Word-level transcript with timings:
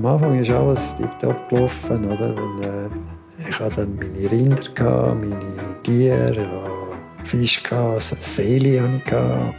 am 0.00 0.06
Anfang 0.06 0.40
ist 0.40 0.50
alles 0.50 0.96
tiptop 0.96 1.48
gelaufen. 1.48 2.10
Oder? 2.10 2.34
Und, 2.34 2.62
äh, 2.62 3.48
ich 3.48 3.58
hatte 3.58 3.86
dann 3.86 3.96
meine 3.96 4.30
Rinder, 4.30 4.62
gehabt, 4.74 5.20
meine 5.20 5.44
ich 5.86 7.28
Fisch, 7.28 7.62
gehabt, 7.62 8.02
Seele 8.02 8.82
hatte 8.82 9.54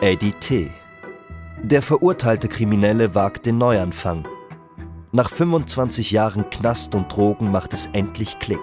ich. 0.00 0.08
Eddie 0.08 0.32
T. 0.32 0.70
Der 1.62 1.82
verurteilte 1.82 2.48
Kriminelle 2.48 3.14
wagt 3.14 3.46
den 3.46 3.58
Neuanfang. 3.58 4.26
Nach 5.12 5.30
25 5.30 6.10
Jahren 6.10 6.48
Knast 6.50 6.94
und 6.94 7.14
Drogen 7.14 7.50
macht 7.50 7.74
es 7.74 7.88
endlich 7.92 8.38
Klick. 8.38 8.58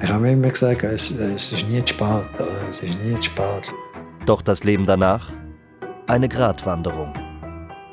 Ich 0.00 0.08
habe 0.08 0.30
immer 0.30 0.48
gesagt, 0.48 0.84
es, 0.84 1.10
es 1.10 1.52
ist 1.52 1.68
nie 1.68 1.84
zu 1.84 1.94
spät. 1.94 2.28
Es 2.70 2.82
ist 2.82 2.98
nie 3.02 3.16
zu 3.16 3.24
spät. 3.24 3.74
Doch 4.24 4.42
das 4.42 4.64
Leben 4.64 4.86
danach? 4.86 5.30
Eine 6.06 6.28
Gratwanderung. 6.28 7.12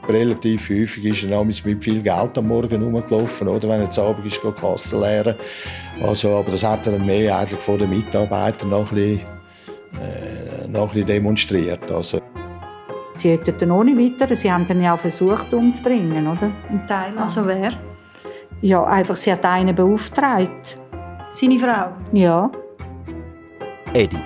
Relativ 0.07 0.69
häufig 0.69 1.05
ist 1.05 1.23
er 1.23 1.43
mit 1.43 1.83
viel 1.83 2.01
Geld 2.01 2.37
am 2.37 2.47
Morgen 2.47 2.83
rumgelaufen, 2.83 3.47
oder 3.47 3.69
wenn 3.69 3.82
er 3.82 3.89
zu 3.89 4.01
Abend 4.01 4.25
ist, 4.25 4.39
Kasse 4.41 5.00
leeren. 5.00 5.36
Also, 6.04 6.37
aber 6.37 6.51
das 6.51 6.63
hat 6.63 6.86
er 6.86 6.93
dann 6.93 7.05
mehr 7.05 7.37
eigentlich 7.37 7.59
von 7.59 7.79
den 7.79 7.89
Mitarbeitern 7.89 8.69
noch 8.69 8.91
ein 8.91 8.96
bisschen, 8.96 9.19
äh, 10.01 10.68
noch 10.68 10.83
ein 10.83 10.87
bisschen 10.89 11.07
demonstriert. 11.07 11.91
Also. 11.91 12.21
Sie 13.15 13.32
hätten 13.32 13.57
dann 13.57 13.71
ohne 13.71 13.97
weiter, 13.97 14.36
sie 14.36 14.51
haben 14.51 14.68
dann 14.68 14.82
ja 14.82 14.93
auch 14.93 14.99
versucht 14.99 15.54
umzubringen, 15.54 16.27
oder? 16.27 16.51
In 16.69 16.85
Thailand. 16.85 17.19
Also 17.19 17.47
wer? 17.47 17.74
Ja, 18.61 18.83
einfach, 18.83 19.15
sie 19.15 19.32
hat 19.32 19.46
einen 19.46 19.75
beauftragt. 19.75 20.77
Seine 21.29 21.60
Frau? 21.60 21.93
Ja. 22.11 22.51
Eddie. 23.93 24.18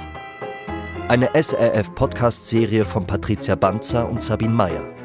Eine 1.08 1.30
SRF-Podcast-Serie 1.34 2.86
von 2.86 3.06
Patricia 3.06 3.56
Banzer 3.56 4.10
und 4.10 4.22
Sabine 4.22 4.54
Meyer. 4.54 4.99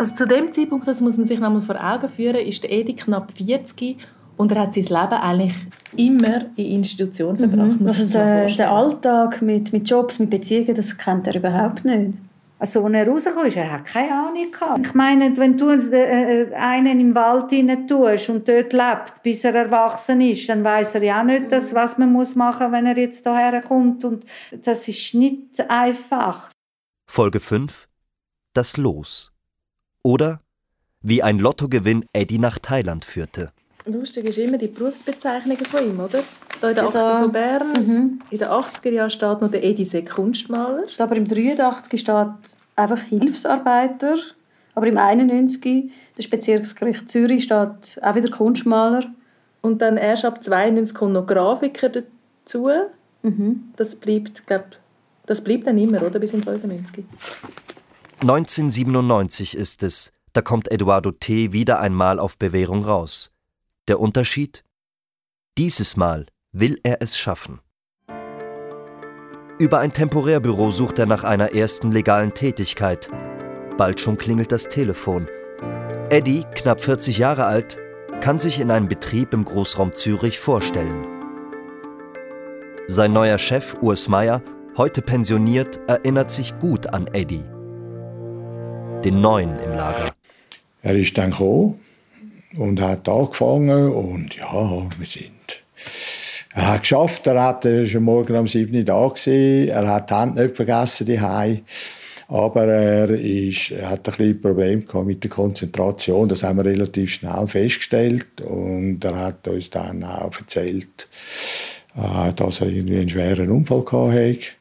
Also 0.00 0.14
zu 0.14 0.26
dem 0.26 0.50
Zeitpunkt, 0.50 0.88
das 0.88 1.02
muss 1.02 1.18
man 1.18 1.26
sich 1.26 1.38
nochmal 1.38 1.60
vor 1.60 1.76
Augen 1.78 2.08
führen, 2.08 2.36
ist 2.36 2.62
der 2.62 2.72
Edi 2.72 2.94
knapp 2.94 3.32
40 3.32 3.98
und 4.38 4.50
er 4.50 4.62
hat 4.62 4.72
sein 4.72 4.84
Leben 4.84 4.96
eigentlich 4.96 5.54
immer 5.94 6.46
in 6.56 6.64
Institutionen 6.76 7.36
verbracht. 7.36 7.78
Mhm. 7.78 7.86
Also 7.86 8.06
der, 8.06 8.46
der, 8.46 8.70
Alltag 8.72 9.42
mit, 9.42 9.74
mit 9.74 9.90
Jobs, 9.90 10.18
mit 10.18 10.30
Beziehungen, 10.30 10.74
das 10.74 10.96
kennt 10.96 11.26
er 11.26 11.34
überhaupt 11.34 11.84
nicht. 11.84 12.14
Also, 12.58 12.82
als 12.82 12.94
er 12.94 13.08
rausgekommen 13.08 13.48
ist, 13.48 13.56
er 13.58 13.72
hat 13.72 13.84
keine 13.84 14.12
Ahnung 14.12 14.50
gehabt. 14.50 14.86
Ich 14.86 14.94
meine, 14.94 15.36
wenn 15.36 15.58
du 15.58 15.68
äh, 15.68 16.44
äh, 16.44 16.54
einen 16.54 16.98
im 16.98 17.14
Wald 17.14 17.50
hinein 17.50 17.86
tust 17.86 18.30
und 18.30 18.48
dort 18.48 18.72
lebt, 18.72 19.22
bis 19.22 19.44
er 19.44 19.54
erwachsen 19.54 20.22
ist, 20.22 20.48
dann 20.48 20.64
weiß 20.64 20.94
er 20.94 21.02
ja 21.02 21.20
auch 21.20 21.24
nicht, 21.24 21.52
dass, 21.52 21.74
was 21.74 21.98
man 21.98 22.10
muss 22.10 22.36
machen 22.36 22.70
muss, 22.70 22.72
wenn 22.72 22.86
er 22.86 22.96
jetzt 22.96 23.26
hierher 23.26 23.60
kommt. 23.60 24.02
Und 24.06 24.24
das 24.62 24.88
ist 24.88 25.12
nicht 25.12 25.60
einfach. 25.68 26.48
Folge 27.06 27.38
5. 27.40 27.86
Das 28.54 28.78
Los. 28.78 29.34
Oder 30.02 30.40
wie 31.02 31.22
ein 31.22 31.38
Lottogewinn 31.38 32.04
Eddie 32.12 32.38
nach 32.38 32.58
Thailand 32.58 33.04
führte. 33.04 33.50
Lustig 33.86 34.26
ist 34.26 34.38
immer 34.38 34.58
die 34.58 34.68
Berufsbezeichnungen 34.68 35.64
von 35.64 35.84
ihm, 35.84 35.98
oder? 35.98 36.22
Hier 36.60 36.68
in 36.68 36.74
der 36.74 36.84
8. 36.84 36.92
von 36.92 37.32
Bern, 37.32 37.72
mhm. 37.72 38.18
in 38.30 38.38
den 38.38 38.48
80er 38.48 38.90
Jahren 38.90 39.10
steht 39.10 39.40
noch 39.40 39.50
der 39.50 39.64
Eddie 39.64 39.84
See 39.84 40.02
Kunstmaler. 40.02 40.84
Aber 40.98 41.16
im 41.16 41.26
83 41.26 42.00
steht 42.00 42.28
einfach 42.76 43.00
Hilfsarbeiter. 43.00 44.16
Aber 44.74 44.86
im 44.86 44.98
91, 44.98 45.90
das 46.16 46.28
Bezirksgericht 46.28 47.08
Zürich, 47.08 47.44
steht 47.44 48.00
auch 48.02 48.14
wieder 48.14 48.30
Kunstmaler. 48.30 49.04
Und 49.62 49.82
dann 49.82 49.96
erst 49.96 50.24
ab 50.24 50.42
92 50.42 50.94
kommt 50.94 51.14
noch 51.14 51.26
Grafiker 51.26 51.88
dazu. 51.88 52.68
Mhm. 53.22 53.72
Das 53.76 53.96
bleibt, 53.96 54.46
glaub, 54.46 54.64
das 55.26 55.42
bleibt 55.42 55.66
dann 55.66 55.78
immer, 55.78 56.02
oder? 56.02 56.18
Bis 56.18 56.34
in 56.34 56.42
95. 56.42 57.04
1997 58.22 59.56
ist 59.56 59.82
es, 59.82 60.12
da 60.34 60.42
kommt 60.42 60.70
Eduardo 60.70 61.10
T. 61.10 61.54
wieder 61.54 61.80
einmal 61.80 62.18
auf 62.18 62.36
Bewährung 62.36 62.84
raus. 62.84 63.32
Der 63.88 63.98
Unterschied? 63.98 64.62
Dieses 65.56 65.96
Mal 65.96 66.26
will 66.52 66.78
er 66.82 67.00
es 67.00 67.16
schaffen. 67.16 67.60
Über 69.58 69.78
ein 69.78 69.94
Temporärbüro 69.94 70.70
sucht 70.70 70.98
er 70.98 71.06
nach 71.06 71.24
einer 71.24 71.54
ersten 71.54 71.92
legalen 71.92 72.34
Tätigkeit. 72.34 73.08
Bald 73.78 74.00
schon 74.00 74.18
klingelt 74.18 74.52
das 74.52 74.68
Telefon. 74.68 75.24
Eddie, 76.10 76.44
knapp 76.54 76.84
40 76.84 77.16
Jahre 77.16 77.46
alt, 77.46 77.78
kann 78.20 78.38
sich 78.38 78.60
in 78.60 78.70
einem 78.70 78.88
Betrieb 78.88 79.32
im 79.32 79.46
Großraum 79.46 79.94
Zürich 79.94 80.38
vorstellen. 80.38 81.06
Sein 82.86 83.14
neuer 83.14 83.38
Chef, 83.38 83.76
Urs 83.80 84.08
Meier, 84.08 84.42
heute 84.76 85.00
pensioniert, 85.00 85.80
erinnert 85.88 86.30
sich 86.30 86.58
gut 86.58 86.92
an 86.92 87.06
Eddie 87.14 87.44
den 89.04 89.20
neuen 89.20 89.58
im 89.60 89.72
Lager. 89.72 90.12
Er 90.82 90.94
ist 90.94 91.16
dann 91.16 91.30
gekommen 91.30 91.80
und 92.56 92.80
hat 92.80 93.08
angefangen 93.08 93.92
und 93.92 94.36
ja, 94.36 94.88
wir 94.98 95.06
sind. 95.06 95.62
Er 96.52 96.72
hat 96.72 96.80
geschafft, 96.80 97.26
er 97.26 97.42
hat 97.42 97.64
er 97.64 97.82
ist 97.82 97.94
Morgen 97.94 98.36
um 98.36 98.48
7 98.48 98.74
Uhr 98.74 98.82
da 98.82 99.06
gewesen, 99.06 99.68
er 99.68 99.86
hat 99.88 100.10
die 100.10 100.14
Hände 100.14 100.42
nicht 100.42 100.56
vergessen 100.56 101.06
die 101.06 101.20
aber 102.28 102.66
er, 102.66 103.10
ist, 103.10 103.72
er 103.72 103.90
hat 103.90 104.08
ein 104.08 104.14
bisschen 104.16 104.40
Problem 104.40 104.86
mit 105.04 105.24
der 105.24 105.30
Konzentration, 105.30 106.28
das 106.28 106.44
haben 106.44 106.58
wir 106.58 106.64
relativ 106.64 107.14
schnell 107.14 107.46
festgestellt 107.48 108.40
und 108.40 109.04
er 109.04 109.18
hat 109.18 109.48
uns 109.48 109.70
dann 109.70 110.04
auch 110.04 110.30
erzählt, 110.38 111.08
äh, 111.96 112.32
dass 112.32 112.60
er 112.60 112.68
irgendwie 112.68 112.98
einen 112.98 113.08
schweren 113.08 113.50
Unfall 113.50 113.84
hatte 114.12 114.59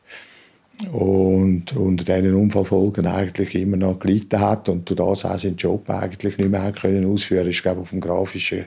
und 0.87 1.75
unter 1.75 2.03
diesen 2.03 2.35
Unfallfolgen 2.35 3.05
eigentlich 3.05 3.55
immer 3.55 3.77
noch 3.77 3.99
gelitten 3.99 4.39
hat 4.39 4.69
und 4.69 4.89
durch 4.89 4.97
das 4.97 5.25
auch 5.25 5.39
seinen 5.39 5.57
Job 5.57 5.89
eigentlich 5.89 6.37
nicht 6.37 6.49
mehr 6.49 6.71
können 6.71 7.05
ausführen 7.05 7.47
Ich 7.47 7.61
glaube, 7.61 7.81
auf 7.81 7.89
dem 7.89 7.99
grafischen, 7.99 8.65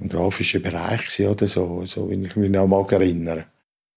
im 0.00 0.08
grafischen 0.08 0.62
Bereich 0.62 1.20
oder 1.20 1.46
so, 1.46 1.84
so 1.84 2.10
wie 2.10 2.24
ich 2.24 2.36
mich 2.36 2.50
noch 2.50 2.66
mal 2.66 2.86
erinnere. 2.90 3.44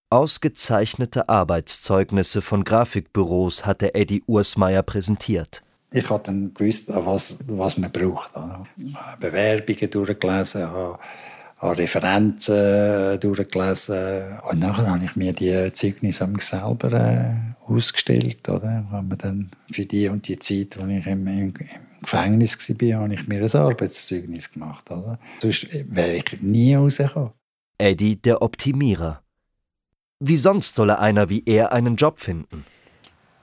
Ausgezeichnete 0.09 1.29
Arbeitszeugnisse 1.29 2.41
von 2.41 2.65
Grafikbüros 2.65 3.65
hatte 3.65 3.95
Eddie 3.95 4.23
Ursmeier 4.27 4.83
präsentiert. 4.83 5.63
Ich 5.93 6.09
habe 6.09 6.23
dann 6.25 6.53
gewusst, 6.53 6.89
was, 6.93 7.45
was 7.47 7.77
man 7.77 7.91
braucht. 7.91 8.31
Bewerbungen 9.19 9.89
durchgelesen, 9.89 10.63
habe 10.63 10.99
Referenzen 11.61 12.55
äh, 12.55 13.17
durchgelesen. 13.19 14.39
Und 14.49 14.59
nachher 14.59 14.89
habe 14.89 15.05
ich 15.05 15.15
mir 15.15 15.33
die 15.33 15.71
Zeugnisse 15.73 16.27
selber 16.39 16.93
äh, 16.93 17.71
ausgestellt. 17.71 18.49
Oder? 18.49 18.85
Habe 18.91 19.07
mir 19.07 19.17
dann 19.17 19.51
für 19.71 19.85
die 19.85 20.07
und 20.07 20.27
die 20.27 20.39
Zeit, 20.39 20.77
als 20.79 20.89
ich 20.89 21.07
im, 21.07 21.27
im, 21.27 21.43
im 21.43 21.53
Gefängnis 22.01 22.57
war, 22.57 23.01
habe 23.01 23.13
ich 23.13 23.27
mir 23.27 23.43
ein 23.43 23.55
Arbeitszeugnis 23.55 24.51
gemacht. 24.51 24.89
Oder? 24.89 25.19
Sonst 25.41 25.67
wäre 25.71 26.15
ich 26.15 26.41
nie 26.41 26.75
rausgekommen. 26.75 27.31
Eddie, 27.77 28.15
der 28.15 28.41
Optimierer. 28.41 29.21
Wie 30.19 30.37
sonst 30.37 30.75
solle 30.75 30.99
einer 30.99 31.29
wie 31.29 31.43
er 31.45 31.73
einen 31.73 31.95
Job 31.95 32.19
finden? 32.19 32.65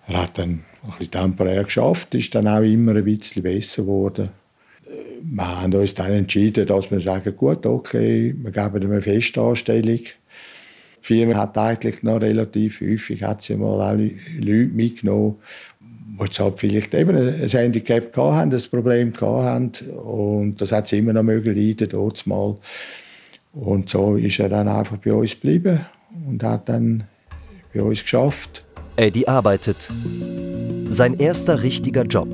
Er 0.07 0.23
hat 0.23 0.39
dann 0.39 0.65
ein 0.83 0.91
bisschen 0.91 1.11
temporär 1.11 1.65
geschafft, 1.65 2.15
ist 2.15 2.35
dann 2.35 2.49
auch 2.49 2.63
immer 2.63 2.95
ein 2.95 3.05
bisschen 3.05 3.43
besser 3.43 3.83
geworden 3.83 4.31
wir 5.23 5.61
haben 5.61 5.75
uns 5.75 5.95
dann 5.95 6.13
entschieden, 6.13 6.67
dass 6.67 6.91
wir 6.91 7.01
sagen, 7.01 7.37
gut, 7.37 7.67
okay, 7.67 8.35
wir 8.37 8.51
geben 8.51 8.83
ihm 8.83 8.93
eine 8.93 9.03
Festanstellung. 9.03 9.99
Die 9.99 10.11
Firma 11.01 11.39
hat 11.39 11.57
eigentlich 11.57 12.03
noch 12.03 12.21
relativ 12.21 12.81
häufig 12.81 13.23
hat 13.23 13.43
sie 13.43 13.57
mal 13.57 13.99
Leute 14.41 14.75
mitgenommen, 14.75 15.37
die 16.21 16.43
halt 16.43 16.59
vielleicht 16.59 16.95
eben 16.95 17.17
ein 17.17 17.49
Handicap 17.49 18.17
hatten, 18.17 18.53
ein 18.53 18.63
Problem 18.71 19.13
hatten. 19.21 19.91
Und 19.91 20.61
das 20.61 20.73
hat 20.73 20.89
sie 20.89 20.99
immer 20.99 21.13
noch 21.13 21.23
möglich 21.23 21.77
dort 21.77 22.27
mal. 22.27 22.57
Und 23.53 23.89
so 23.89 24.17
ist 24.17 24.39
er 24.39 24.49
dann 24.49 24.69
einfach 24.69 24.99
bei 24.99 25.13
uns 25.13 25.35
geblieben 25.35 25.81
und 26.27 26.43
hat 26.43 26.69
dann 26.69 27.05
bei 27.73 27.83
uns 27.83 28.03
geschafft. 28.03 28.65
Eddie 28.97 29.29
arbeitet. 29.29 29.93
Sein 30.91 31.15
erster 31.15 31.63
richtiger 31.63 32.03
Job. 32.03 32.29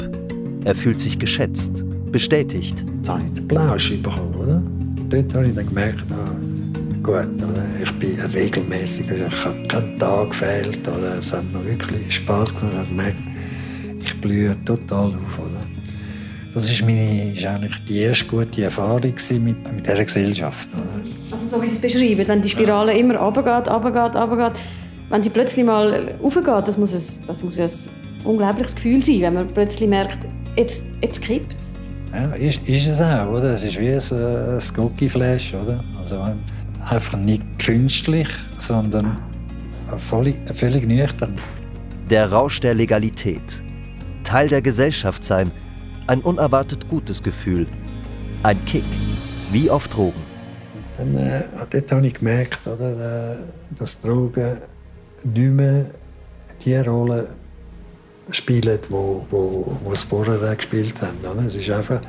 Er 0.64 0.74
fühlt 0.74 0.98
sich 0.98 1.18
geschätzt 1.18 1.84
bestätigt. 2.14 2.84
Jetzt 2.96 3.08
habe 3.08 3.22
ich 3.26 3.32
den 3.32 3.48
Plausch 3.48 3.90
bekommen, 3.90 4.34
oder? 4.36 4.62
Dort 5.10 5.34
habe 5.34 5.48
ich 5.48 5.54
dann 5.56 5.66
gemerkt, 5.66 6.04
ah, 6.12 6.30
gut, 7.02 7.42
oder? 7.42 7.66
ich 7.82 7.90
bin 7.98 8.20
regelmäßig, 8.20 9.06
ich 9.10 9.44
habe 9.44 9.66
keinen 9.66 9.98
Tag 9.98 10.30
gefehlt, 10.30 10.78
oder? 10.86 11.18
es 11.18 11.32
hat 11.32 11.42
mir 11.52 11.64
wirklich 11.66 12.14
Spass 12.14 12.54
gemacht, 12.54 12.72
ich 12.72 12.78
habe 12.78 12.88
gemerkt, 12.88 13.16
ich 14.00 14.20
blühe 14.20 14.56
total 14.64 15.08
auf. 15.08 15.38
Oder? 15.40 15.60
Das 16.54 16.80
war 16.80 16.86
meine, 16.86 17.32
ist 17.34 17.44
eigentlich 17.44 17.84
die 17.88 17.98
erste 17.98 18.26
gute 18.26 18.62
Erfahrung 18.62 19.02
mit, 19.02 19.42
mit 19.42 19.84
dieser 19.84 20.04
Gesellschaft. 20.04 20.68
Oder? 20.72 21.32
Also 21.32 21.46
so 21.46 21.60
wie 21.60 21.66
Sie 21.66 21.74
es 21.74 21.80
beschreiben, 21.80 22.28
wenn 22.28 22.42
die 22.42 22.48
Spirale 22.48 22.92
ja. 22.92 22.98
immer 22.98 23.16
runtergeht, 23.16 23.68
runtergeht, 23.68 24.14
runtergeht, 24.14 24.52
wenn 25.10 25.20
sie 25.20 25.30
plötzlich 25.30 25.66
mal 25.66 26.14
aufgeht, 26.22 26.68
das 26.68 26.78
muss, 26.78 26.94
ein, 26.94 27.26
das 27.26 27.42
muss 27.42 27.56
ja 27.56 27.64
ein 27.64 28.24
unglaubliches 28.24 28.76
Gefühl 28.76 29.04
sein, 29.04 29.20
wenn 29.22 29.34
man 29.34 29.46
plötzlich 29.48 29.88
merkt, 29.88 30.18
jetzt, 30.56 30.84
jetzt 31.02 31.20
kippt 31.20 31.56
es. 31.58 31.74
Ja, 32.14 32.26
ist, 32.34 32.68
ist 32.68 32.86
es 32.86 33.00
auch, 33.00 33.28
oder? 33.30 33.54
Es 33.54 33.64
ist 33.64 33.80
wie 33.80 33.90
ein, 33.90 33.98
ein 33.98 34.62
Cookie-Flash, 34.76 35.52
oder? 35.54 35.82
Also 36.00 36.24
einfach 36.88 37.18
nicht 37.18 37.42
künstlich, 37.58 38.28
sondern 38.60 39.18
völlig, 39.98 40.36
völlig 40.54 40.86
nüchtern. 40.86 41.36
Der 42.08 42.30
Rausch 42.30 42.60
der 42.60 42.74
Legalität. 42.74 43.62
Teil 44.22 44.48
der 44.48 44.62
Gesellschaft 44.62 45.24
sein, 45.24 45.50
Ein 46.06 46.20
unerwartet 46.20 46.86
gutes 46.88 47.22
Gefühl. 47.22 47.66
Ein 48.42 48.62
Kick. 48.66 48.84
Wie 49.50 49.70
auf 49.70 49.88
Drogen. 49.88 50.22
Dann, 50.98 51.16
äh, 51.16 51.42
dort 51.70 51.92
habe 51.92 52.06
ich 52.06 52.14
gemerkt, 52.14 52.66
oder, 52.66 53.32
äh, 53.32 53.36
dass 53.78 54.02
Drogen 54.02 54.58
nicht 55.24 55.52
mehr 55.52 55.86
die 56.64 56.76
Rolle 56.76 57.28
spielen, 58.30 58.78
wo, 58.88 59.26
wo, 59.30 59.78
wo 59.82 59.92
es 59.92 60.04
vorher 60.04 60.54
gespielt 60.56 60.94
haben. 61.02 61.46
Es 61.46 61.56
ist 61.56 61.70
einfach 61.70 62.00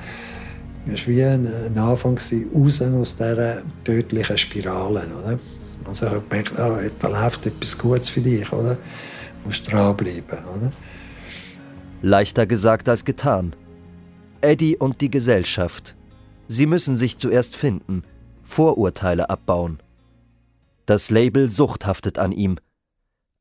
es 0.92 1.08
war 1.08 1.16
wie 1.16 1.24
ein, 1.24 1.48
ein 1.48 1.78
Anfang 1.78 2.18
raus 2.54 2.82
aus 2.82 3.16
dieser 3.16 3.64
tödlichen 3.84 4.38
Spirale. 4.38 5.08
Oder? 5.08 5.40
Also 5.86 6.06
ich 6.06 6.12
habe 6.12 6.22
gemerkt, 6.30 6.60
ah, 6.60 6.80
da 7.00 7.08
läuft 7.08 7.46
etwas 7.48 7.78
Gutes 7.78 8.10
für 8.10 8.22
dich. 8.22 8.52
Oder? 8.52 8.76
Du 8.76 9.48
musst 9.48 9.72
dranbleiben. 9.72 10.40
Oder? 10.46 10.72
Leichter 12.02 12.46
gesagt 12.46 12.88
als 12.88 13.04
getan. 13.04 13.56
Eddie 14.42 14.78
und 14.78 15.02
die 15.02 15.10
Gesellschaft. 15.10 15.96
Sie 16.48 16.68
müssen 16.68 16.98
sich 16.98 17.18
zuerst 17.18 17.56
finden, 17.56 18.04
Vorurteile 18.44 19.32
abbauen. 19.32 19.80
Das 20.86 21.10
Label 21.10 21.50
Sucht 21.50 21.88
haftet 21.88 22.20
an 22.20 22.32
ihm. 22.32 22.58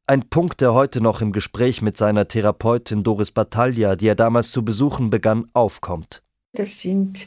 Ein 0.07 0.29
Punkt, 0.29 0.61
der 0.61 0.75
heute 0.75 1.01
noch 1.01 1.23
im 1.23 1.33
Gespräch 1.33 1.81
mit 1.81 1.97
seiner 1.97 2.29
Therapeutin 2.29 3.05
Doris 3.05 3.31
Battaglia, 3.31 3.97
die 3.97 4.09
er 4.09 4.15
damals 4.15 4.51
zu 4.51 4.63
besuchen 4.63 5.09
begann, 5.09 5.49
aufkommt. 5.55 6.23
Das 6.53 6.81
sind 6.81 7.27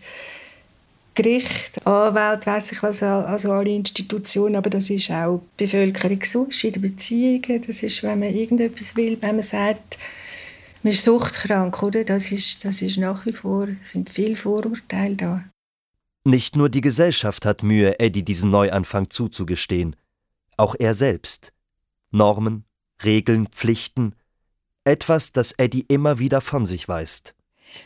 Gericht, 1.15 1.87
Anwälte, 1.87 2.45
weiß 2.45 2.73
ich 2.73 2.83
was, 2.83 3.01
also 3.01 3.51
alle 3.51 3.71
Institutionen, 3.71 4.55
aber 4.55 4.69
das 4.69 4.91
ist 4.91 5.09
auch 5.09 5.41
die 5.59 5.63
Bevölkerung 5.63 6.23
sonst 6.23 6.63
in 6.63 6.73
den 6.73 6.83
Beziehungen. 6.83 7.63
Das 7.65 7.81
ist, 7.81 8.03
wenn 8.03 8.19
man 8.19 8.35
irgendetwas 8.35 8.95
will, 8.95 9.17
wenn 9.21 9.37
man 9.37 9.43
sagt, 9.43 9.97
man 10.83 10.93
ist 10.93 11.03
suchtkrank, 11.03 11.81
oder? 11.81 12.03
Das 12.03 12.31
ist, 12.31 12.63
das 12.63 12.83
ist 12.83 12.97
nach 12.97 13.25
wie 13.25 13.33
vor, 13.33 13.67
sind 13.81 14.11
viele 14.11 14.35
Vorurteile 14.35 15.15
da. 15.15 15.43
Nicht 16.25 16.55
nur 16.55 16.69
die 16.69 16.81
Gesellschaft 16.81 17.43
hat 17.43 17.63
Mühe, 17.63 17.99
Eddie 17.99 18.23
diesen 18.23 18.51
Neuanfang 18.51 19.09
zuzugestehen. 19.09 19.95
Auch 20.57 20.75
er 20.77 20.93
selbst. 20.93 21.53
Normen, 22.11 22.66
Regeln, 23.03 23.47
Pflichten. 23.47 24.13
Etwas, 24.83 25.33
das 25.33 25.51
Eddie 25.53 25.85
immer 25.87 26.19
wieder 26.19 26.41
von 26.41 26.65
sich 26.65 26.87
weist. 26.87 27.35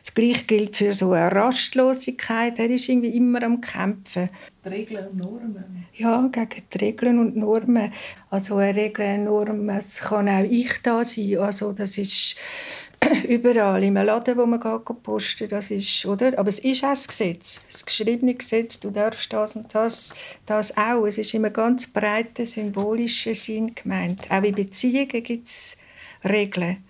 Das 0.04 0.14
Gleiche 0.14 0.46
gilt 0.46 0.76
für 0.76 0.94
so 0.94 1.12
eine 1.12 1.32
Rastlosigkeit. 1.32 2.58
Er 2.60 2.70
ist 2.70 2.88
irgendwie 2.88 3.16
immer 3.16 3.44
am 3.44 3.60
Kämpfen. 3.62 4.30
Die 4.64 4.70
Regeln 4.70 5.08
und 5.08 5.18
Normen? 5.18 5.86
Ja, 5.96 6.28
gegen 6.28 6.64
die 6.74 6.78
Regeln 6.78 7.20
und 7.20 7.36
Normen. 7.36 7.92
Also 8.30 8.58
eine 8.58 8.76
Regel, 8.76 9.06
eine 9.06 9.26
Norm, 9.26 9.70
es 9.70 10.00
kann 10.00 10.30
auch 10.30 10.44
ich 10.44 10.82
da 10.82 11.04
sein. 11.04 11.38
Also 11.40 11.74
das 11.74 11.98
ist 11.98 12.36
überall 13.28 13.84
im 13.84 13.96
Laden, 13.96 14.38
wo 14.38 14.46
man 14.46 14.60
geht, 14.60 15.04
posten, 15.04 15.50
das 15.50 15.72
ist, 15.72 16.06
oder? 16.06 16.38
Aber 16.38 16.50
es 16.50 16.60
ist 16.60 16.84
auch 16.84 16.90
das 16.90 17.08
Gesetz, 17.08 17.62
das 17.68 17.86
geschriebene 17.86 18.36
Gesetz, 18.36 18.80
du 18.80 18.92
darfst 18.92 19.32
das 19.34 19.56
und 19.56 19.74
das, 19.74 20.14
das 20.46 20.76
auch. 20.78 21.06
Es 21.06 21.18
ist 21.18 21.34
in 21.34 21.46
einem 21.46 21.54
ganz 21.54 21.88
breiten 21.88 22.46
symbolischen 22.46 23.34
Sinn 23.34 23.74
gemeint. 23.74 24.30
Auch 24.30 24.44
in 24.44 24.56
Beziehungen 24.56 25.24
gibt 25.24 25.48
es 25.48 25.78
Regeln. 26.24 26.84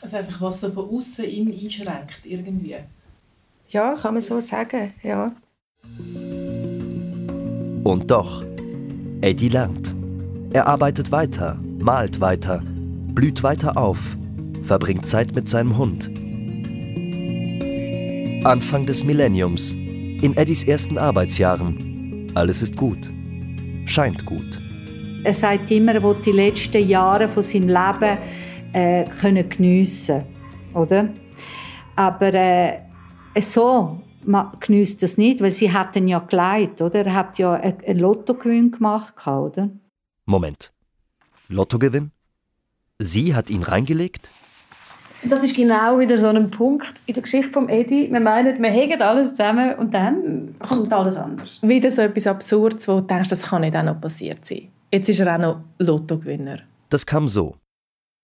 Also 0.00 0.16
einfach, 0.16 0.40
was 0.40 0.60
so 0.60 0.70
von 0.70 0.88
außen 0.88 1.24
ihn 1.24 1.52
einschränkt, 1.52 2.20
irgendwie. 2.24 2.76
Ja, 3.68 3.94
kann 3.94 4.14
man 4.14 4.20
so 4.22 4.40
sagen, 4.40 4.94
ja. 5.02 5.32
Und 7.84 8.10
doch, 8.10 8.44
Eddie 9.20 9.48
lernt. 9.48 9.94
Er 10.52 10.66
arbeitet 10.66 11.10
weiter, 11.10 11.58
malt 11.78 12.20
weiter, 12.20 12.62
blüht 13.14 13.42
weiter 13.42 13.76
auf, 13.76 14.16
verbringt 14.64 15.06
Zeit 15.06 15.34
mit 15.34 15.48
seinem 15.48 15.76
Hund. 15.76 16.10
Anfang 18.44 18.86
des 18.86 19.04
Millenniums, 19.04 19.74
in 19.74 20.36
Eddies 20.36 20.64
ersten 20.64 20.98
Arbeitsjahren. 20.98 22.32
Alles 22.34 22.62
ist 22.62 22.76
gut. 22.76 23.12
Scheint 23.86 24.24
gut. 24.26 24.60
Er 25.22 25.34
sagt 25.34 25.70
immer, 25.70 25.94
er 25.94 26.02
will 26.02 26.16
die 26.24 26.32
letzten 26.32 26.86
Jahre 26.86 27.28
von 27.28 27.42
seinem 27.42 27.68
Leben 27.68 28.18
äh, 28.72 29.04
können 29.20 29.48
geniessen 29.48 30.24
oder? 30.74 31.08
Aber 31.96 32.34
äh, 32.34 32.80
so 33.40 34.00
genießt 34.60 35.02
das 35.02 35.18
nicht, 35.18 35.40
weil 35.40 35.52
sie 35.52 35.72
hatten 35.72 36.08
ja 36.08 36.18
geleitet, 36.18 36.80
oder? 36.82 37.06
Er 37.06 37.14
hat 37.14 37.38
ja 37.38 37.52
einen 37.52 37.98
Lottogewinn 37.98 38.70
gemacht, 38.70 39.26
oder? 39.26 39.70
Moment. 40.24 40.72
Lottogewinn? 41.48 42.10
Sie 42.98 43.34
hat 43.34 43.50
ihn 43.50 43.62
reingelegt? 43.62 44.30
Das 45.28 45.42
ist 45.42 45.56
genau 45.56 45.98
wieder 45.98 46.18
so 46.18 46.28
ein 46.28 46.50
Punkt 46.50 47.00
in 47.06 47.14
der 47.14 47.22
Geschichte 47.22 47.50
von 47.50 47.68
Eddie. 47.68 48.10
Wir 48.10 48.20
meinen, 48.20 48.62
wir 48.62 48.70
hegen 48.70 49.00
alles 49.00 49.30
zusammen 49.30 49.74
und 49.76 49.94
dann 49.94 50.54
kommt 50.58 50.92
alles 50.92 51.16
anders. 51.16 51.60
Wieder 51.62 51.90
so 51.90 52.02
etwas 52.02 52.26
Absurdes, 52.26 52.86
wo 52.88 53.00
du 53.00 53.06
denkst, 53.06 53.30
das 53.30 53.42
kann 53.42 53.62
nicht 53.62 53.74
auch 53.74 53.82
noch 53.82 54.00
passiert 54.00 54.44
sein. 54.44 54.68
Jetzt 54.92 55.08
ist 55.08 55.20
er 55.20 55.34
auch 55.34 55.38
noch 55.38 55.60
Lottogewinner. 55.78 56.60
Das 56.90 57.06
kam 57.06 57.28
so. 57.28 57.56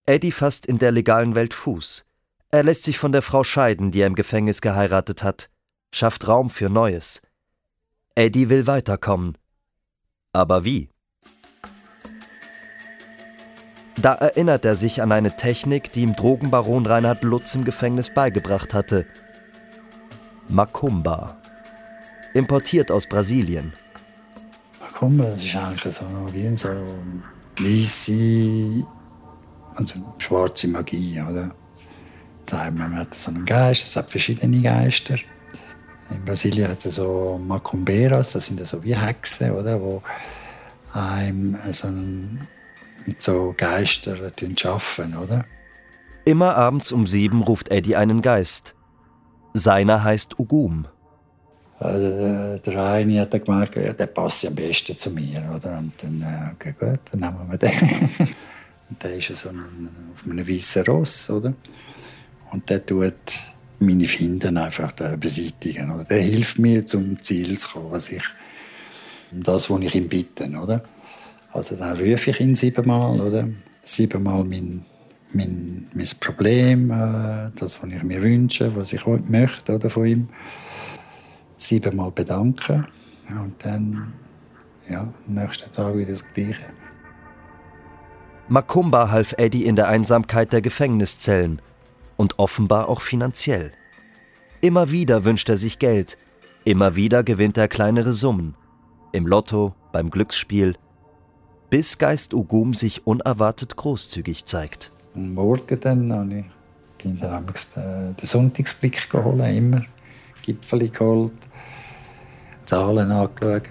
Eddie 0.05 0.31
fasst 0.31 0.65
in 0.65 0.77
der 0.77 0.91
legalen 0.91 1.35
Welt 1.35 1.53
Fuß. 1.53 2.05
Er 2.49 2.63
lässt 2.63 2.83
sich 2.83 2.97
von 2.97 3.11
der 3.11 3.21
Frau 3.21 3.43
scheiden, 3.43 3.91
die 3.91 4.01
er 4.01 4.07
im 4.07 4.15
Gefängnis 4.15 4.61
geheiratet 4.61 5.23
hat, 5.23 5.49
schafft 5.93 6.27
Raum 6.27 6.49
für 6.49 6.69
Neues. 6.69 7.21
Eddie 8.15 8.49
will 8.49 8.67
weiterkommen. 8.67 9.37
Aber 10.33 10.63
wie? 10.63 10.89
Da 13.97 14.13
erinnert 14.15 14.65
er 14.65 14.75
sich 14.75 15.01
an 15.01 15.11
eine 15.11 15.35
Technik, 15.35 15.91
die 15.91 16.01
ihm 16.01 16.15
Drogenbaron 16.15 16.85
Reinhard 16.85 17.23
Lutz 17.23 17.53
im 17.55 17.65
Gefängnis 17.65 18.13
beigebracht 18.13 18.73
hatte. 18.73 19.05
Macumba. 20.49 21.37
Importiert 22.33 22.91
aus 22.91 23.07
Brasilien. 23.07 23.73
Macumba, 24.79 25.25
das 25.25 25.43
ist 25.43 25.55
eigentlich 25.55 25.93
so 25.93 26.05
wie 26.31 26.55
so 26.55 26.69
weisse 27.59 28.87
also 29.75 29.95
schwarze 30.17 30.67
Magie, 30.67 31.21
oder? 31.21 31.51
Man 32.73 32.97
hat 32.97 33.15
so 33.15 33.31
einen 33.31 33.45
Geist, 33.45 33.85
es 33.85 33.95
hat 33.95 34.09
verschiedene 34.09 34.61
Geister. 34.61 35.15
In 36.09 36.25
Brasilien 36.25 36.67
hat 36.67 36.85
es 36.85 36.95
so 36.95 37.39
Macumberas, 37.41 38.33
das 38.33 38.47
sind 38.47 38.65
so 38.65 38.83
wie 38.83 38.95
Hexen, 38.95 39.51
oder? 39.51 39.79
Wo 39.79 40.01
einem 40.93 41.57
so 41.71 41.87
einen, 41.87 42.47
mit 43.05 43.21
so 43.21 43.53
Geistern 43.55 44.19
arbeiten, 44.19 45.17
oder? 45.17 45.45
Immer 46.25 46.55
abends 46.55 46.91
um 46.91 47.07
sieben 47.07 47.41
ruft 47.41 47.69
Eddie 47.71 47.95
einen 47.95 48.21
Geist. 48.21 48.75
Seiner 49.53 50.03
heißt 50.03 50.39
Ugum. 50.39 50.87
Also, 51.79 52.59
der 52.59 52.83
eine 52.83 53.21
hat 53.21 53.31
gemerkt, 53.43 53.75
ja, 53.75 53.91
der 53.91 54.05
passt 54.05 54.45
am 54.45 54.53
besten 54.53 54.97
zu 54.97 55.09
mir, 55.09 55.43
oder? 55.55 55.79
Und 55.79 55.93
dann, 56.01 56.21
äh, 56.21 56.53
okay, 56.53 56.75
gut, 56.79 56.99
dann 57.11 57.21
nehmen 57.21 57.49
wir 57.49 57.57
den. 57.57 58.09
Und 58.89 59.01
der 59.01 59.15
ist 59.15 59.35
so 59.35 59.49
ein, 59.49 59.89
auf 60.13 60.29
einem 60.29 60.47
weißen 60.47 60.83
Ross, 60.83 61.29
oder? 61.29 61.53
Und 62.51 62.69
der 62.69 62.85
tut 62.85 63.13
meine 63.79 64.05
Finden 64.05 64.57
einfach 64.57 64.91
beseitigen. 65.17 65.91
Oder? 65.91 66.03
Der 66.03 66.19
hilft 66.19 66.59
mir, 66.59 66.85
zum 66.85 67.17
Ziel 67.21 67.57
zu 67.57 67.69
kommen, 67.69 67.91
was 67.91 68.11
ich, 68.11 68.23
das, 69.31 69.69
was 69.69 69.81
ich 69.81 69.95
ihm 69.95 70.09
bitte, 70.09 70.49
oder? 70.49 70.83
Also 71.53 71.75
dann 71.75 71.97
rufe 71.97 72.31
ich 72.31 72.39
ihn 72.39 72.55
siebenmal, 72.55 73.19
oder? 73.19 73.49
Siebenmal 73.83 74.43
mein, 74.43 74.85
mein, 75.33 75.87
mein 75.93 76.07
Problem, 76.19 76.91
äh, 76.91 77.51
das, 77.59 77.81
was 77.81 77.89
ich 77.89 78.03
mir 78.03 78.21
wünsche, 78.21 78.75
was 78.75 78.93
ich 78.93 79.05
möchte 79.05 79.75
oder, 79.75 79.89
von 79.89 80.05
ihm. 80.05 80.29
Siebenmal 81.57 82.11
bedanken 82.11 82.87
und 83.29 83.53
dann 83.63 84.13
ja, 84.89 85.01
am 85.01 85.33
nächsten 85.33 85.71
Tag 85.71 85.95
wieder 85.95 86.11
das 86.11 86.25
Gleiche. 86.33 86.65
Makumba 88.47 89.11
half 89.11 89.33
Eddie 89.37 89.65
in 89.65 89.75
der 89.75 89.87
Einsamkeit 89.87 90.51
der 90.51 90.61
Gefängniszellen 90.61 91.61
und 92.17 92.39
offenbar 92.39 92.89
auch 92.89 93.01
finanziell. 93.01 93.71
Immer 94.61 94.91
wieder 94.91 95.23
wünscht 95.23 95.49
er 95.49 95.57
sich 95.57 95.79
Geld, 95.79 96.17
immer 96.65 96.95
wieder 96.95 97.23
gewinnt 97.23 97.57
er 97.57 97.67
kleinere 97.67 98.13
Summen. 98.13 98.55
Im 99.13 99.25
Lotto, 99.25 99.73
beim 99.91 100.09
Glücksspiel, 100.09 100.75
bis 101.71 101.97
Geist 101.97 102.33
Ugum 102.33 102.73
sich 102.73 103.07
unerwartet 103.07 103.77
großzügig 103.77 104.45
zeigt. 104.45 104.91
Am 105.15 105.33
Morgen 105.33 105.79
dann 105.79 106.11
habe 106.11 106.39
ich 106.39 106.45
bin 107.01 107.17
dann 107.19 107.45
den 107.45 108.15
Sonntagsblick 108.21 109.09
geholt, 109.09 109.39
immer 109.39 109.81
Gipfel 110.43 110.89
geholt, 110.89 111.31
Zahlen 112.65 113.09
angeschaut. 113.09 113.69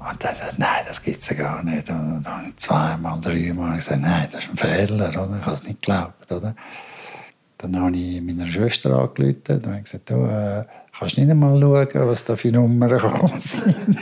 Und 0.00 0.24
dann, 0.24 0.34
nein, 0.58 0.82
das 0.84 1.00
gibt 1.00 1.18
es 1.18 1.28
ja 1.30 1.36
gar 1.36 1.62
nicht. 1.62 1.88
Und 1.88 2.24
dann 2.24 2.26
habe 2.26 2.48
ich 2.48 2.56
zweimal, 2.56 3.20
dreimal 3.20 3.76
gesagt, 3.76 4.02
nein, 4.02 4.26
das 4.30 4.44
ist 4.44 4.50
ein 4.50 4.56
Fehler, 4.56 5.10
oder? 5.10 5.38
ich 5.38 5.46
habe 5.46 5.52
es 5.52 5.62
nicht 5.62 5.80
geglaubt. 5.80 6.32
Oder? 6.32 6.56
Dann 7.58 7.80
habe 7.80 7.96
ich 7.96 8.20
meiner 8.20 8.48
Schwester 8.48 8.90
angerufen 8.98 9.44
und 9.48 9.66
habe 9.68 9.80
gesagt, 9.80 10.10
du, 10.10 10.24
äh, 10.24 10.64
kannst 10.98 11.18
nicht 11.18 11.30
einmal 11.30 11.60
schauen, 11.60 12.08
was 12.08 12.24
da 12.24 12.34
für 12.34 12.50
Nummern 12.50 12.88
gekommen 12.98 13.38
sind. 13.38 13.96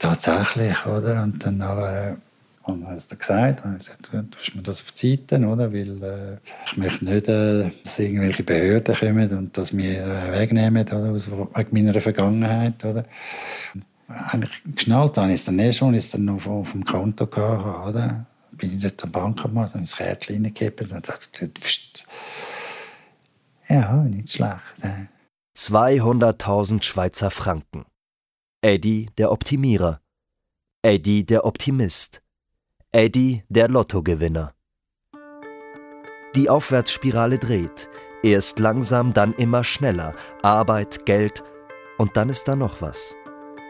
Tatsächlich, 0.00 0.86
oder? 0.86 1.22
Und 1.22 1.44
dann, 1.44 1.60
äh, 1.60 2.16
Und 2.62 2.84
er 2.84 2.88
hat 2.92 2.96
es 2.96 3.08
gesagt, 3.08 3.62
er 3.64 3.72
gesagt, 3.72 4.08
du 4.10 4.22
tust 4.22 4.56
mir 4.56 4.62
das 4.62 4.80
auf 4.80 4.92
Seite, 4.94 5.38
oder? 5.46 5.72
weil 5.74 6.02
äh, 6.02 6.38
ich 6.64 6.76
möchte 6.78 7.04
nicht, 7.04 7.28
äh, 7.28 7.70
dass 7.84 7.98
irgendwelche 7.98 8.42
Behörden 8.42 8.94
kommen 8.96 9.30
und 9.36 9.58
das 9.58 9.74
mir 9.74 10.02
äh, 10.02 10.32
wegnehmen 10.32 10.86
oder? 10.86 11.12
Aus, 11.12 11.30
wegen 11.30 11.68
meiner 11.70 12.00
Vergangenheit. 12.00 12.82
Oder? 12.82 13.04
Eigentlich 14.08 14.62
geschnallt 14.74 15.18
habe 15.18 15.28
ich 15.28 15.40
es 15.40 15.44
dann 15.44 15.58
eh 15.58 15.72
schon, 15.72 15.92
ich 15.92 16.04
es 16.04 16.12
dann 16.12 16.30
auf, 16.30 16.48
auf 16.48 16.72
dem 16.72 16.82
Konto 16.82 17.26
hatte. 17.26 17.90
Oder? 17.90 18.26
Bin 18.52 18.78
ich 18.78 18.82
dort 18.82 19.04
am 19.04 19.12
Bankomat 19.12 19.74
und 19.74 19.80
ins 19.80 19.96
Kärtchen 19.96 20.36
reingegeben 20.36 20.90
und 20.92 21.02
gesagt, 21.06 21.46
ja, 23.68 23.96
nicht 23.96 24.32
schlecht. 24.32 24.60
200.000 25.56 26.82
Schweizer 26.82 27.30
Franken. 27.30 27.84
Eddie 28.62 29.08
der 29.16 29.32
Optimierer. 29.32 30.02
Eddie 30.82 31.24
der 31.24 31.46
Optimist. 31.46 32.20
Eddie 32.92 33.42
der 33.48 33.68
Lottogewinner. 33.68 34.52
Die 36.34 36.50
Aufwärtsspirale 36.50 37.38
dreht. 37.38 37.88
Erst 38.22 38.58
langsam, 38.58 39.14
dann 39.14 39.32
immer 39.32 39.64
schneller. 39.64 40.14
Arbeit, 40.42 41.06
Geld 41.06 41.42
und 41.96 42.18
dann 42.18 42.28
ist 42.28 42.48
da 42.48 42.54
noch 42.54 42.82
was. 42.82 43.16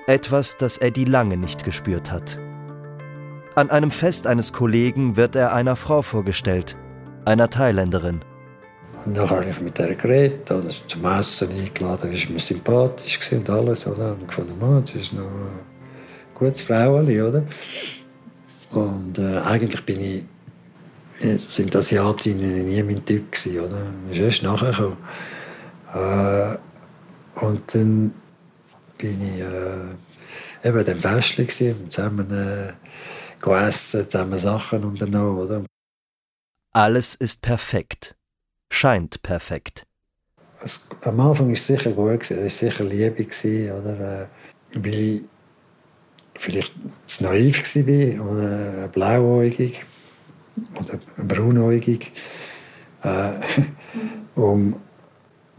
Etwas, 0.09 0.56
das 0.56 0.78
Eddie 0.78 1.04
lange 1.04 1.37
nicht 1.37 1.62
gespürt 1.62 2.11
hat. 2.11 2.40
An 3.54 3.70
einem 3.70 3.92
Fest 3.92 4.26
eines 4.26 4.52
Kollegen 4.52 5.14
wird 5.14 5.37
er 5.37 5.54
einer 5.54 5.76
Frau 5.76 6.02
vorgestellt, 6.02 6.76
einer 7.25 7.49
Thailänderin. 7.49 8.25
Und 9.04 9.16
dann 9.16 9.30
habe 9.30 9.47
ich 9.49 9.61
mit 9.61 9.78
ihr 9.78 9.95
geredet, 9.95 10.50
und 10.50 10.73
zum 10.88 11.04
Essen 11.04 11.50
eingeladen, 11.50 12.12
war 12.12 12.33
mir 12.33 12.38
sympathisch 12.38 13.33
und 13.33 13.49
alles. 13.49 13.87
Und 13.87 13.99
ich 14.28 14.35
fand, 14.35 14.61
man, 14.61 14.85
das 14.85 14.95
ist 14.95 15.12
noch 15.12 15.23
ein 15.23 15.61
gutes 16.35 16.62
Frauchen, 16.62 17.23
oder? 17.23 17.45
Und 18.71 19.19
äh, 19.19 19.38
eigentlich 19.38 19.85
bin 19.85 20.00
ich, 20.00 20.25
äh, 21.25 21.37
sind 21.37 21.75
Asiatinnen 21.75 22.69
nie 22.69 22.83
mein 22.83 23.04
Typ 23.04 23.33
gewesen, 23.33 23.61
oder? 23.61 23.83
Ich 24.11 24.19
bin 24.19 24.25
erst 24.26 24.42
nachher 24.42 24.97
äh, 25.95 26.57
Und 27.45 27.75
dann 27.75 28.14
bin 28.99 29.35
ich 29.35 29.40
äh, 29.40 30.69
eben 30.69 30.85
dem 30.85 31.00
Festchen 31.00 31.47
gewesen, 31.47 31.90
zusammen 31.90 32.30
äh, 32.30 32.73
gegessen, 33.40 34.09
zusammen 34.09 34.38
Sachen 34.38 34.85
unternommen, 34.85 35.38
oder? 35.38 35.64
Alles 36.73 37.14
ist 37.14 37.42
perfekt. 37.42 38.14
Scheint 38.70 39.22
perfekt. 39.22 39.86
Es, 40.62 40.86
am 41.02 41.20
Anfang 41.20 41.46
war 41.46 41.52
es 41.52 41.66
sicher 41.66 41.92
gut, 41.92 42.30
es 42.30 42.36
war 42.36 42.48
sicher 42.48 42.84
Liebe, 42.84 43.26
oder? 43.74 44.22
Äh, 44.22 44.26
weil 44.74 44.94
ich 44.94 45.22
vielleicht 46.38 46.72
zu 47.06 47.24
naiv 47.24 47.62
war 47.76 48.30
oder 48.30 48.88
blauäugig 48.88 49.84
oder 50.78 50.98
braunäugig, 51.16 52.12
äh, 53.02 53.32
um 54.34 54.76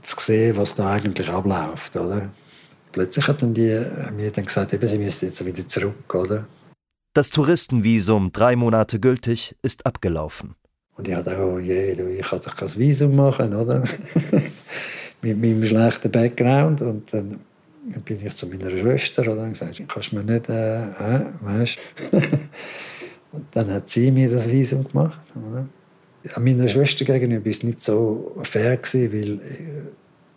zu 0.02 0.20
sehen, 0.20 0.58
was 0.58 0.76
da 0.76 0.94
eigentlich 0.94 1.30
abläuft. 1.30 1.96
Oder? 1.96 2.32
Plötzlich 2.92 3.28
hat 3.28 3.42
dann 3.42 3.54
die 3.54 3.86
mir 4.16 4.32
dann 4.32 4.46
gesagt, 4.46 4.74
eben, 4.74 4.88
sie 4.88 4.98
müssen 4.98 5.26
jetzt 5.26 5.46
wieder 5.46 5.68
zurück. 5.68 6.16
Oder? 6.16 6.48
Das 7.14 7.30
Touristenvisum, 7.30 8.32
drei 8.32 8.56
Monate 8.56 9.00
gültig, 9.00 9.56
ist 9.62 9.86
abgelaufen. 9.86 10.56
Und 10.98 11.08
ich 11.08 11.16
dachte, 11.16 11.38
oh 11.40 11.60
je, 11.60 11.92
ich 11.92 12.28
kann 12.28 12.40
doch 12.40 12.56
kein 12.56 12.76
Visum 12.76 13.16
machen, 13.16 13.54
oder? 13.56 13.84
Mit 15.22 15.42
meinem 15.42 15.66
schlechten 15.66 16.12
Background. 16.12 16.82
Und 16.82 17.14
dann 17.14 17.40
bin 18.06 18.26
ich 18.26 18.36
zu 18.36 18.48
meiner 18.48 18.70
Schwester 18.70 19.24
und 19.32 19.40
habe 19.40 19.50
gesagt, 19.50 19.82
kannst 19.88 20.12
du 20.12 20.18
mir 20.18 20.24
nicht, 20.24 20.50
äh, 20.50 20.84
äh 20.84 21.26
weißt 21.42 21.78
Und 23.32 23.46
dann 23.52 23.72
hat 23.72 23.90
sie 23.90 24.12
mir 24.12 24.30
das 24.30 24.50
Visum 24.50 24.84
gemacht. 24.84 25.20
Oder? 25.36 25.66
An 26.36 26.44
meiner 26.44 26.68
Schwester 26.68 27.06
gegenüber 27.06 27.46
war 27.46 27.52
es 27.52 27.64
nicht 27.64 27.82
so 27.82 28.36
fair, 28.44 28.78
gewesen, 28.78 29.14
weil 29.14 29.34
äh, 29.34 29.82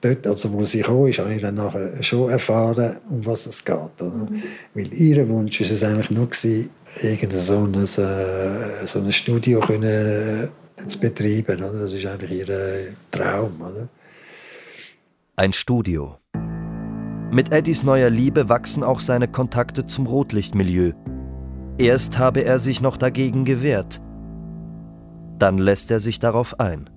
dort, 0.01 0.27
also 0.27 0.53
wo 0.53 0.65
sie 0.65 0.81
kam, 0.81 1.07
ist, 1.07 1.19
habe 1.19 1.35
ich 1.35 1.43
dann 1.43 1.57
nachher 1.57 2.03
schon 2.03 2.31
erfahren, 2.31 2.99
um 3.11 3.25
was 3.27 3.47
es 3.47 3.65
geht. 3.65 3.75
Oder? 3.75 4.29
Mhm. 4.31 4.43
Weil 4.75 4.93
ihr 4.95 5.29
Wunsch 5.29 5.61
war 5.61 5.67
es 5.67 5.83
eigentlich 5.83 6.11
nur, 6.11 6.27
gewesen, 6.27 6.71
irgendein 7.03 7.41
so 7.41 7.59
ein, 7.59 7.75
äh, 7.75 8.87
so 8.87 8.99
ein 9.01 9.13
Studio 9.13 9.61
können, 9.61 10.51
äh, 10.77 10.87
zu 10.87 11.01
betreiben. 11.01 11.63
Oder? 11.63 11.81
Das 11.81 11.93
ist 11.93 12.07
eigentlich 12.07 12.49
ihr 12.49 12.95
Traum. 13.11 13.61
Oder? 13.61 13.89
Ein 15.37 15.53
Studio. 15.53 16.19
Mit 17.31 17.53
Eddies 17.53 17.83
neuer 17.83 18.11
Liebe 18.11 18.49
wachsen 18.49 18.85
auch 18.85 19.01
seine 19.01 19.27
Kontakte 19.27 19.87
zum 19.87 20.07
Rotlichtmilieu. 20.07 20.93
Erst 21.79 22.19
habe 22.19 22.45
er 22.45 22.61
sich 22.61 22.81
noch 22.81 22.97
dagegen 22.97 23.45
gewehrt. 23.45 24.01
Dann 25.41 25.59
lässt 25.59 25.91
er 25.91 25.99
sich 25.99 26.21
darauf 26.21 26.61
ein. 26.61 26.89